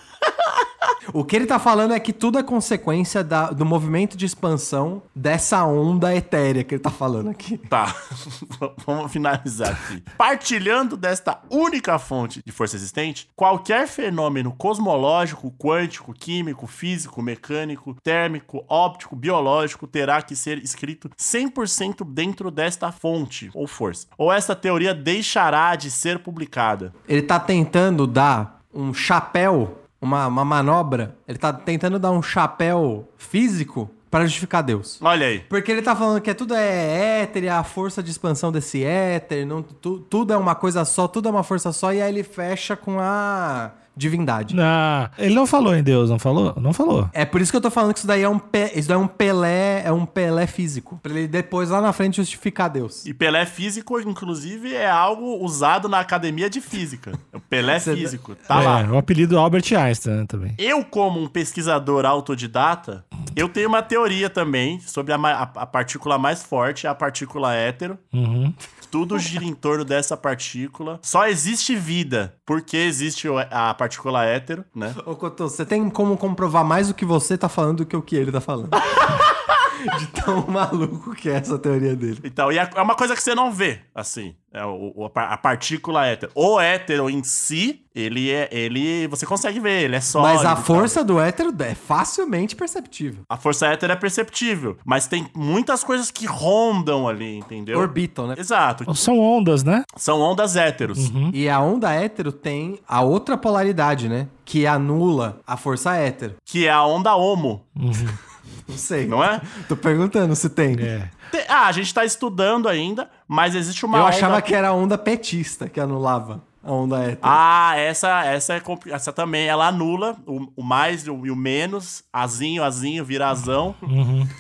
O 1.14 1.24
que 1.24 1.36
ele 1.36 1.46
tá 1.46 1.60
falando 1.60 1.94
é 1.94 2.00
que 2.00 2.12
tudo 2.12 2.40
é 2.40 2.44
consequência 2.44 3.24
da- 3.24 3.52
do 3.52 3.64
movimento 3.64 4.18
de 4.18 4.26
expansão 4.26 5.04
dessa 5.16 5.64
onda 5.64 6.14
etérea 6.16 6.64
que 6.64 6.74
ele 6.74 6.82
tá 6.82 6.90
falando 6.90 7.30
aqui. 7.30 7.58
Tá, 7.58 7.96
vamos 8.86 9.12
finalizar 9.12 9.72
aqui. 9.72 10.04
Partilhando 10.18 10.98
desta 10.98 11.40
única 11.52 12.00
fonte 12.00 12.42
de 12.46 12.52
força 12.52 12.76
existente, 12.76 13.30
qualquer 13.36 13.88
fenômeno 13.88 14.52
cosmológico, 14.54 15.52
quântico, 15.52 16.14
químico, 16.14 16.66
físico, 16.66 17.22
mecânico, 17.22 17.96
térmico, 18.04 18.66
óptico, 18.68 19.16
biológico 19.16 19.86
terá 19.86 20.22
que 20.22 20.36
ser 20.36 20.58
escrito 20.64 21.10
100% 21.18 22.04
dentro 22.12 22.50
desta 22.50 22.92
fonte 22.92 23.52
ou 23.54 23.68
força. 23.68 24.08
Ou 24.18 24.32
esta 24.34 24.56
teoria 24.56 24.94
deixará 24.96 25.76
de 25.76 25.92
ser 25.92 26.20
publicada. 26.20 26.94
Ele 27.08 27.22
tá 27.22 27.40
tentando 27.40 28.08
dar 28.08 28.62
um 28.74 28.92
chapéu, 28.94 29.83
uma, 30.04 30.28
uma 30.28 30.44
manobra, 30.46 31.16
ele 31.28 31.38
tá 31.38 31.52
tentando 31.54 31.98
dar 31.98 32.12
um 32.12 32.22
chapéu 32.22 33.08
físico 33.18 33.90
para 34.12 34.26
justificar 34.26 34.62
Deus. 34.62 35.00
Olha 35.02 35.26
aí. 35.26 35.40
Porque 35.50 35.72
ele 35.72 35.82
tá 35.82 35.96
falando 35.96 36.22
que 36.22 36.34
tudo 36.36 36.54
é 36.54 37.22
éter, 37.24 37.46
e 37.46 37.50
a 37.50 37.64
força 37.64 38.04
de 38.04 38.12
expansão 38.12 38.52
desse 38.52 38.84
éter, 38.84 39.46
não, 39.48 39.64
tu- 39.64 40.00
tudo 40.02 40.32
é 40.34 40.38
uma 40.38 40.54
coisa 40.54 40.86
só, 40.86 41.08
tudo 41.08 41.30
é 41.30 41.32
uma 41.32 41.42
força 41.44 41.72
só, 41.72 41.92
e 41.92 42.00
aí 42.02 42.10
ele 42.14 42.22
fecha 42.24 42.76
com 42.76 43.00
a 43.00 43.72
divindade. 43.96 44.56
Não, 44.56 45.10
ele 45.18 45.36
não 45.36 45.46
falou 45.46 45.76
em 45.76 45.84
Deus, 45.84 46.10
não 46.10 46.18
falou? 46.20 46.54
Não 46.60 46.74
falou. 46.74 47.10
É 47.14 47.26
por 47.26 47.42
isso 47.42 47.52
que 47.52 47.58
eu 47.58 47.62
tô 47.62 47.70
falando 47.72 47.94
que 47.94 48.00
isso 48.00 48.08
daí 48.08 48.22
é 48.24 48.30
um, 48.30 48.40
pe- 48.40 48.72
isso 48.76 48.88
daí 48.88 48.96
é 48.96 49.00
um 49.00 49.08
Pelé, 49.08 49.84
é 49.86 49.92
um 49.92 50.06
Pelé 50.06 50.48
físico. 50.48 51.00
Pra 51.02 51.12
ele 51.12 51.28
depois 51.28 51.70
lá 51.70 51.80
na 51.82 51.94
frente 51.94 52.18
justificar 52.18 52.70
Deus. 52.70 53.06
E 53.06 53.14
Pelé 53.14 53.46
físico, 53.46 54.00
inclusive, 54.00 54.74
é 54.74 54.90
algo 54.90 55.44
usado 55.44 55.88
na 55.88 56.00
academia 56.00 56.50
de 56.50 56.60
física. 56.62 57.12
O 57.34 57.40
Pelé 57.40 57.80
Você- 57.80 57.96
físico. 57.96 58.36
Tá 58.48 58.62
é, 58.62 58.66
lá. 58.66 58.82
o 58.92 58.98
apelido 58.98 59.38
Albert 59.38 59.72
Einstein 59.78 60.14
né, 60.18 60.26
também. 60.28 60.54
Eu, 60.58 60.84
como 60.84 61.20
um 61.22 61.28
pesquisador 61.28 62.06
autodidata, 62.06 63.06
Eu 63.36 63.50
tenho 63.50 63.68
uma 63.68 63.82
teoria 63.82 64.30
também 64.30 64.80
sobre 64.80 65.12
a, 65.12 65.16
a- 65.18 65.42
a 65.56 65.66
partícula 65.66 66.18
mais 66.20 66.44
forte, 66.44 66.86
a 66.86 66.94
partícula 66.94 67.54
hétero. 67.56 67.98
Uhum. 68.14 68.54
Tudo 68.94 69.18
gira 69.18 69.44
em 69.44 69.56
torno 69.56 69.84
dessa 69.84 70.16
partícula. 70.16 71.00
Só 71.02 71.28
existe 71.28 71.76
vida 71.76 72.36
porque 72.46 72.78
existe 72.78 73.28
o- 73.28 73.40
a 73.40 73.74
partícula 73.74 74.24
hétero, 74.24 74.64
né? 74.76 74.94
Ô, 75.04 75.16
Cotô, 75.16 75.50
você 75.50 75.66
tem 75.66 75.90
como 75.90 76.16
comprovar 76.16 76.64
mais 76.64 76.92
o 76.92 76.94
que 76.94 77.04
você 77.04 77.36
tá 77.36 77.50
falando 77.50 77.78
do 77.78 77.86
que 77.88 77.96
o 77.98 78.04
que 78.04 78.16
ele 78.16 78.32
tá 78.32 78.40
falando. 78.40 78.70
De 80.00 80.08
tão 80.08 80.46
maluco 80.48 81.14
que 81.16 81.28
é 81.28 81.34
essa 81.34 81.58
teoria 81.58 81.96
dele. 81.96 82.20
Então, 82.24 82.52
e 82.52 82.58
é 82.60 82.70
é 82.76 82.82
uma 82.82 82.96
coisa 82.96 83.16
que 83.16 83.22
você 83.24 83.34
não 83.36 83.52
vê, 83.52 83.82
assim. 83.94 84.36
É 84.54 84.60
a 84.62 85.10
par- 85.10 85.32
a 85.34 85.38
partícula 85.38 86.06
hétero. 86.06 86.32
O 86.36 86.60
hétero 86.60 87.10
em 87.10 87.24
si, 87.24 87.82
ele 87.96 88.30
é. 88.32 88.48
Ele. 88.52 89.08
Você 89.08 89.26
consegue 89.26 89.60
ver, 89.60 89.82
ele 89.86 89.96
é 89.96 90.00
sólido. 90.00 90.36
Mas 90.36 90.46
a 90.46 90.56
força 90.56 91.04
do 91.04 91.20
hétero 91.20 91.52
é 91.60 91.74
facilmente 91.74 92.56
perceptível. 92.56 93.24
A 93.28 93.36
força 93.36 93.66
hétero 93.66 93.92
é 93.94 93.96
perceptível. 93.96 94.78
Mas 94.86 95.08
tem 95.08 95.28
muitas 95.36 95.84
coisas 95.84 96.12
que 96.12 96.28
rondam 96.28 97.08
ali, 97.08 97.38
entendeu? 97.40 97.80
Orbitam, 97.80 98.28
né? 98.28 98.36
Exato. 98.38 98.94
São 98.96 99.18
ondas, 99.20 99.64
né? 99.64 99.84
São 99.96 100.22
ondas 100.22 100.56
héteros. 100.56 101.12
E 101.34 101.50
a 101.50 101.60
onda 101.60 101.92
hétero 101.92 102.32
tem 102.32 102.78
a 102.88 103.02
outra 103.02 103.36
polaridade, 103.36 104.08
né? 104.08 104.28
Que 104.46 104.68
anula 104.68 105.40
a 105.48 105.58
força 105.58 105.96
hétero. 105.96 106.36
Que 106.46 106.68
é 106.68 106.72
a 106.72 106.86
onda 106.86 107.16
homo, 107.16 107.66
Não 108.68 108.78
sei. 108.78 109.06
não 109.08 109.24
é? 109.24 109.42
Tô 109.68 109.76
perguntando 109.76 110.36
se 110.36 110.50
tem. 110.50 110.76
É. 110.80 111.10
Te- 111.32 111.46
Ah, 111.50 111.68
a 111.68 111.72
gente 111.72 111.94
tá 111.94 112.06
estudando 112.06 112.68
ainda, 112.70 113.10
mas 113.28 113.56
existe 113.56 113.86
uma 113.86 113.98
Eu 113.98 114.04
onda... 114.04 114.10
achava 114.16 114.42
que 114.42 114.54
era 114.56 114.70
a 114.70 114.74
onda 114.74 114.98
petista 114.98 115.68
que 115.68 115.80
anulava 115.80 116.42
a 116.64 116.72
onda 116.72 116.98
hétero. 117.00 117.20
Ah, 117.24 117.74
essa, 117.76 118.24
essa 118.24 118.54
é 118.54 118.60
compli- 118.62 118.92
essa 118.94 119.12
também. 119.12 119.48
Ela 119.48 119.68
anula 119.68 120.16
o, 120.26 120.48
o 120.56 120.64
mais 120.64 121.06
e 121.06 121.10
o, 121.10 121.26
e 121.26 121.32
o 121.32 121.36
menos. 121.36 122.04
Azinho, 122.14 122.64
azinho, 122.64 123.04
vira 123.04 123.28
azão. 123.30 123.76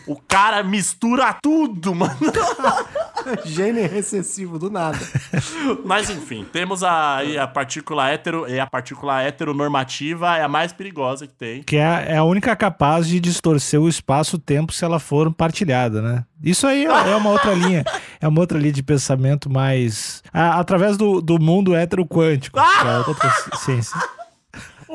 O 0.07 0.15
cara 0.15 0.63
mistura 0.63 1.35
tudo, 1.41 1.93
mano. 1.93 2.15
Gênio 3.45 3.88
recessivo 3.89 4.57
do 4.59 4.69
nada. 4.69 4.97
Mas 5.86 6.09
enfim, 6.09 6.45
temos 6.51 6.83
a, 6.83 7.17
aí 7.17 7.38
a 7.38 7.47
partícula 7.47 8.09
hétero. 8.09 8.47
E 8.47 8.59
a 8.59 8.67
partícula 8.67 9.21
heteronormativa 9.21 10.38
é 10.38 10.43
a 10.43 10.47
mais 10.47 10.71
perigosa 10.73 11.27
que 11.27 11.33
tem. 11.33 11.63
Que 11.63 11.77
é, 11.77 12.05
é 12.09 12.17
a 12.17 12.23
única 12.23 12.55
capaz 12.55 13.07
de 13.07 13.19
distorcer 13.19 13.79
o 13.79 13.88
espaço-tempo 13.89 14.73
se 14.73 14.83
ela 14.83 14.99
for 14.99 15.31
partilhada, 15.33 16.01
né? 16.01 16.23
Isso 16.43 16.67
aí 16.67 16.86
é 16.86 17.09
é 17.12 17.15
uma 17.15 17.29
outra 17.29 17.53
linha. 17.55 17.83
É 18.19 18.27
uma 18.27 18.39
outra 18.41 18.57
linha 18.57 18.73
de 18.73 18.83
pensamento 18.83 19.49
mais. 19.49 20.21
a- 20.33 20.59
através 20.59 20.97
do, 20.97 21.21
do 21.21 21.39
mundo 21.39 21.75
hétero-quântico. 21.75 22.59
que 22.59 22.88
é 22.88 22.97
outra 23.07 23.29
ci- 23.29 23.63
ciência. 23.65 23.99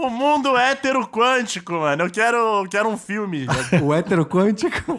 O 0.00 0.08
mundo 0.08 0.56
hétero 0.56 1.08
quântico, 1.08 1.72
mano. 1.72 2.04
Eu 2.04 2.10
quero, 2.10 2.36
eu 2.36 2.68
quero 2.68 2.88
um 2.88 2.96
filme. 2.96 3.46
O 3.82 3.92
hétero 3.92 4.24
quântico. 4.24 4.96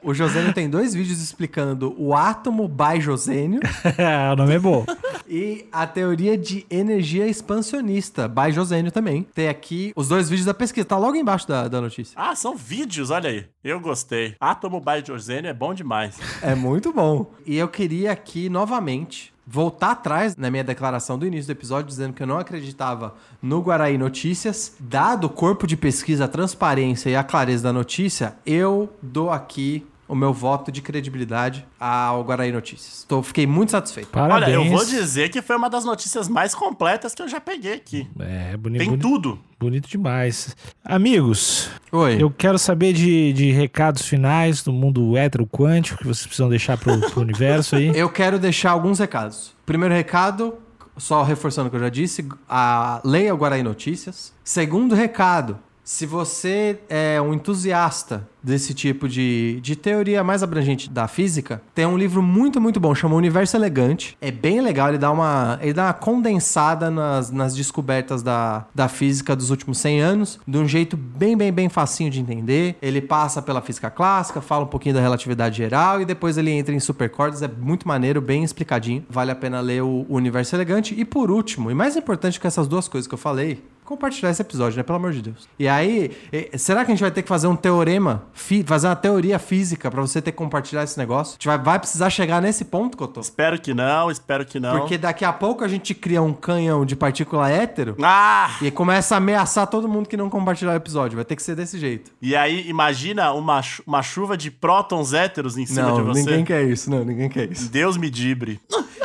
O 0.00 0.14
Josênio 0.14 0.52
tem 0.52 0.70
dois 0.70 0.94
vídeos 0.94 1.20
explicando 1.20 1.92
o 1.98 2.14
átomo 2.14 2.68
by-josênio 2.68 3.60
o 4.32 4.36
nome 4.36 4.54
é 4.54 4.58
bom. 4.60 4.84
e 5.28 5.66
a 5.72 5.86
teoria 5.88 6.38
de 6.38 6.64
energia 6.70 7.26
expansionista 7.26 8.28
by-josênio 8.28 8.92
também. 8.92 9.26
Tem 9.34 9.48
aqui 9.48 9.92
os 9.96 10.06
dois 10.08 10.30
vídeos 10.30 10.46
da 10.46 10.54
pesquisa. 10.54 10.86
Tá 10.86 10.96
logo 10.96 11.16
embaixo 11.16 11.48
da, 11.48 11.66
da 11.66 11.80
notícia. 11.80 12.14
Ah, 12.16 12.36
são 12.36 12.54
vídeos, 12.54 13.10
olha 13.10 13.28
aí. 13.28 13.46
Eu 13.64 13.80
gostei. 13.80 14.36
Átomo 14.38 14.80
by 14.80 15.04
Josênio 15.04 15.48
é 15.48 15.54
bom 15.54 15.74
demais. 15.74 16.16
É 16.40 16.54
muito 16.54 16.92
bom. 16.92 17.32
E 17.44 17.56
eu 17.56 17.66
queria 17.66 18.12
aqui, 18.12 18.48
novamente, 18.48 19.31
voltar 19.46 19.92
atrás 19.92 20.36
na 20.36 20.50
minha 20.50 20.64
declaração 20.64 21.18
do 21.18 21.26
início 21.26 21.46
do 21.46 21.58
episódio, 21.58 21.88
dizendo 21.88 22.12
que 22.12 22.22
eu 22.22 22.26
não 22.26 22.38
acreditava 22.38 23.14
no 23.40 23.60
Guaraí 23.60 23.98
Notícias. 23.98 24.74
Dado 24.78 25.26
o 25.26 25.30
corpo 25.30 25.66
de 25.66 25.76
pesquisa, 25.76 26.24
a 26.24 26.28
transparência 26.28 27.10
e 27.10 27.16
a 27.16 27.24
clareza 27.24 27.64
da 27.64 27.72
notícia, 27.72 28.36
eu 28.46 28.92
dou 29.02 29.30
aqui 29.30 29.86
o 30.12 30.14
meu 30.14 30.30
voto 30.30 30.70
de 30.70 30.82
credibilidade 30.82 31.66
ao 31.80 32.22
Guaraí 32.22 32.52
Notícias. 32.52 33.02
Tô, 33.08 33.22
fiquei 33.22 33.46
muito 33.46 33.70
satisfeito. 33.70 34.10
Parabéns. 34.10 34.42
Olha, 34.42 34.52
eu 34.52 34.70
vou 34.70 34.84
dizer 34.84 35.30
que 35.30 35.40
foi 35.40 35.56
uma 35.56 35.70
das 35.70 35.86
notícias 35.86 36.28
mais 36.28 36.54
completas 36.54 37.14
que 37.14 37.22
eu 37.22 37.28
já 37.28 37.40
peguei 37.40 37.72
aqui. 37.72 38.06
É, 38.20 38.54
bonito, 38.54 38.80
Tem 38.80 38.90
bonito, 38.90 39.08
tudo. 39.08 39.38
bonito 39.58 39.88
demais. 39.88 40.54
Amigos, 40.84 41.70
Oi. 41.90 42.22
eu 42.22 42.30
quero 42.30 42.58
saber 42.58 42.92
de, 42.92 43.32
de 43.32 43.52
recados 43.52 44.02
finais 44.02 44.62
do 44.62 44.70
mundo 44.70 45.16
hétero-quântico 45.16 45.96
que 45.96 46.04
vocês 46.06 46.26
precisam 46.26 46.50
deixar 46.50 46.76
pro, 46.76 47.00
pro 47.10 47.22
universo 47.22 47.76
aí. 47.76 47.90
Eu 47.96 48.10
quero 48.10 48.38
deixar 48.38 48.72
alguns 48.72 48.98
recados. 48.98 49.54
Primeiro 49.64 49.94
recado, 49.94 50.58
só 50.98 51.22
reforçando 51.22 51.68
o 51.68 51.70
que 51.70 51.76
eu 51.76 51.80
já 51.80 51.88
disse, 51.88 52.28
a 52.46 53.00
leia 53.02 53.34
o 53.34 53.38
Guaraí 53.38 53.62
Notícias. 53.62 54.34
Segundo 54.44 54.94
recado, 54.94 55.58
se 55.84 56.06
você 56.06 56.78
é 56.88 57.20
um 57.20 57.34
entusiasta 57.34 58.28
desse 58.42 58.74
tipo 58.74 59.08
de, 59.08 59.60
de 59.60 59.76
teoria 59.76 60.22
mais 60.24 60.42
abrangente 60.42 60.90
da 60.90 61.06
física, 61.06 61.62
tem 61.74 61.86
um 61.86 61.96
livro 61.96 62.22
muito, 62.22 62.60
muito 62.60 62.80
bom, 62.80 62.94
chama 62.94 63.14
Universo 63.14 63.56
Elegante. 63.56 64.16
É 64.20 64.30
bem 64.30 64.60
legal, 64.60 64.88
ele 64.88 64.98
dá 64.98 65.10
uma, 65.10 65.58
ele 65.62 65.72
dá 65.72 65.86
uma 65.86 65.92
condensada 65.92 66.90
nas, 66.90 67.30
nas 67.30 67.54
descobertas 67.54 68.22
da, 68.22 68.66
da 68.74 68.88
física 68.88 69.34
dos 69.34 69.50
últimos 69.50 69.78
100 69.78 70.00
anos, 70.00 70.40
de 70.46 70.58
um 70.58 70.66
jeito 70.66 70.96
bem, 70.96 71.36
bem, 71.36 71.52
bem 71.52 71.68
facinho 71.68 72.10
de 72.10 72.20
entender. 72.20 72.76
Ele 72.80 73.00
passa 73.00 73.40
pela 73.40 73.60
física 73.60 73.90
clássica, 73.90 74.40
fala 74.40 74.64
um 74.64 74.68
pouquinho 74.68 74.94
da 74.94 75.00
relatividade 75.00 75.56
geral 75.56 76.00
e 76.00 76.04
depois 76.04 76.36
ele 76.36 76.50
entra 76.50 76.74
em 76.74 76.80
supercordas. 76.80 77.42
É 77.42 77.48
muito 77.48 77.86
maneiro, 77.86 78.20
bem 78.20 78.42
explicadinho. 78.42 79.04
Vale 79.08 79.30
a 79.30 79.36
pena 79.36 79.60
ler 79.60 79.82
o, 79.82 80.06
o 80.08 80.16
Universo 80.16 80.54
Elegante. 80.56 80.94
E 80.98 81.04
por 81.04 81.30
último, 81.30 81.70
e 81.70 81.74
mais 81.74 81.96
importante 81.96 82.40
que 82.40 82.46
essas 82.46 82.66
duas 82.66 82.88
coisas 82.88 83.06
que 83.06 83.14
eu 83.14 83.18
falei, 83.18 83.62
compartilhar 83.92 84.30
esse 84.30 84.40
episódio, 84.42 84.76
né? 84.76 84.82
Pelo 84.82 84.96
amor 84.96 85.12
de 85.12 85.22
Deus. 85.22 85.48
E 85.58 85.68
aí, 85.68 86.10
será 86.56 86.84
que 86.84 86.90
a 86.90 86.94
gente 86.94 87.00
vai 87.02 87.10
ter 87.10 87.22
que 87.22 87.28
fazer 87.28 87.46
um 87.46 87.56
teorema, 87.56 88.24
fazer 88.66 88.88
uma 88.88 88.96
teoria 88.96 89.38
física 89.38 89.90
pra 89.90 90.00
você 90.00 90.20
ter 90.22 90.32
que 90.32 90.38
compartilhar 90.38 90.82
esse 90.82 90.98
negócio? 90.98 91.32
A 91.32 91.34
gente 91.34 91.46
vai, 91.46 91.58
vai 91.58 91.78
precisar 91.78 92.10
chegar 92.10 92.40
nesse 92.40 92.64
ponto, 92.64 92.96
Cotô? 92.96 93.20
Espero 93.20 93.60
que 93.60 93.74
não, 93.74 94.10
espero 94.10 94.44
que 94.44 94.58
não. 94.58 94.78
Porque 94.78 94.96
daqui 94.98 95.24
a 95.24 95.32
pouco 95.32 95.62
a 95.64 95.68
gente 95.68 95.94
cria 95.94 96.22
um 96.22 96.32
canhão 96.32 96.84
de 96.84 96.96
partícula 96.96 97.50
hétero 97.50 97.96
Ah! 98.02 98.50
e 98.62 98.70
começa 98.70 99.14
a 99.14 99.18
ameaçar 99.18 99.66
todo 99.66 99.88
mundo 99.88 100.08
que 100.08 100.16
não 100.16 100.30
compartilhar 100.30 100.72
o 100.72 100.76
episódio. 100.76 101.16
Vai 101.16 101.24
ter 101.24 101.36
que 101.36 101.42
ser 101.42 101.54
desse 101.54 101.78
jeito. 101.78 102.10
E 102.20 102.34
aí, 102.34 102.68
imagina 102.68 103.32
uma, 103.32 103.60
uma 103.86 104.02
chuva 104.02 104.36
de 104.36 104.50
prótons 104.50 105.12
héteros 105.12 105.56
em 105.56 105.66
cima 105.66 105.88
não, 105.88 105.96
de 105.96 106.02
você. 106.02 106.20
ninguém 106.20 106.44
quer 106.44 106.64
isso. 106.64 106.90
Não, 106.90 107.04
ninguém 107.04 107.28
quer 107.28 107.50
isso. 107.50 107.70
Deus 107.70 107.96
me 107.96 108.08
dibre. 108.10 108.60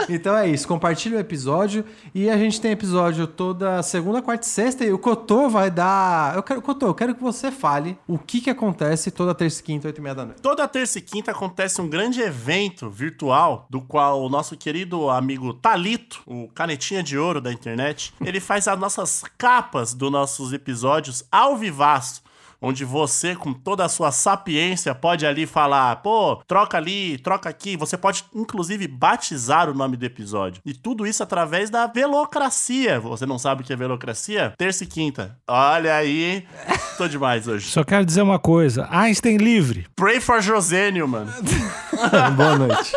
Então 0.09 0.35
é 0.37 0.47
isso. 0.47 0.67
Compartilha 0.67 1.17
o 1.17 1.19
episódio. 1.19 1.83
E 2.13 2.29
a 2.29 2.37
gente 2.37 2.61
tem 2.61 2.71
episódio 2.71 3.27
toda 3.27 3.81
segunda, 3.83 4.21
quarta 4.21 4.45
e 4.45 4.49
o 4.85 4.99
Cotô 4.99 5.49
vai 5.49 5.69
dar... 5.69 6.35
Eu 6.35 6.43
quero, 6.43 6.61
Cotô, 6.61 6.87
eu 6.87 6.93
quero 6.93 7.15
que 7.15 7.21
você 7.21 7.51
fale 7.51 7.97
o 8.07 8.17
que 8.17 8.41
que 8.41 8.49
acontece 8.49 9.11
toda 9.11 9.33
terça 9.33 9.61
e 9.61 9.63
quinta, 9.63 9.87
oito 9.87 9.97
e 9.97 10.01
meia 10.01 10.15
da 10.15 10.25
noite. 10.25 10.41
Toda 10.41 10.67
terça 10.67 10.99
e 10.99 11.01
quinta 11.01 11.31
acontece 11.31 11.81
um 11.81 11.89
grande 11.89 12.21
evento 12.21 12.89
virtual 12.89 13.67
do 13.69 13.81
qual 13.81 14.21
o 14.21 14.29
nosso 14.29 14.55
querido 14.55 15.09
amigo 15.09 15.53
Talito, 15.53 16.21
o 16.25 16.47
canetinha 16.49 17.03
de 17.03 17.17
ouro 17.17 17.41
da 17.41 17.51
internet, 17.51 18.13
ele 18.23 18.39
faz 18.39 18.67
as 18.67 18.79
nossas 18.79 19.23
capas 19.37 19.93
dos 19.93 20.11
nossos 20.11 20.53
episódios 20.53 21.23
ao 21.31 21.55
vivaço. 21.55 22.26
Onde 22.61 22.83
você, 22.83 23.35
com 23.35 23.53
toda 23.53 23.85
a 23.85 23.89
sua 23.89 24.11
sapiência, 24.11 24.95
pode 24.95 25.25
ali 25.25 25.45
falar, 25.45 25.97
pô, 25.97 26.37
troca 26.47 26.77
ali, 26.77 27.17
troca 27.19 27.49
aqui. 27.49 27.77
Você 27.77 27.97
pode, 27.97 28.25
inclusive, 28.33 28.87
batizar 28.87 29.69
o 29.69 29.73
nome 29.73 29.95
do 29.95 30.05
episódio. 30.05 30.61
E 30.65 30.73
tudo 30.73 31.05
isso 31.05 31.21
através 31.21 31.69
da 31.69 31.85
velocracia. 31.87 32.99
Você 32.99 33.25
não 33.25 33.37
sabe 33.37 33.61
o 33.61 33.65
que 33.65 33.73
é 33.73 33.75
velocracia? 33.75 34.53
Terça 34.57 34.83
e 34.83 34.87
quinta. 34.87 35.37
Olha 35.47 35.95
aí. 35.95 36.45
Tô 36.97 37.07
demais 37.07 37.47
hoje. 37.47 37.67
Só 37.69 37.83
quero 37.83 38.05
dizer 38.05 38.21
uma 38.21 38.39
coisa: 38.39 38.87
Einstein 38.91 39.37
livre. 39.37 39.85
Pray 39.95 40.19
for 40.19 40.41
Josênio, 40.41 41.07
mano. 41.07 41.31
Boa 42.35 42.57
noite. 42.57 42.91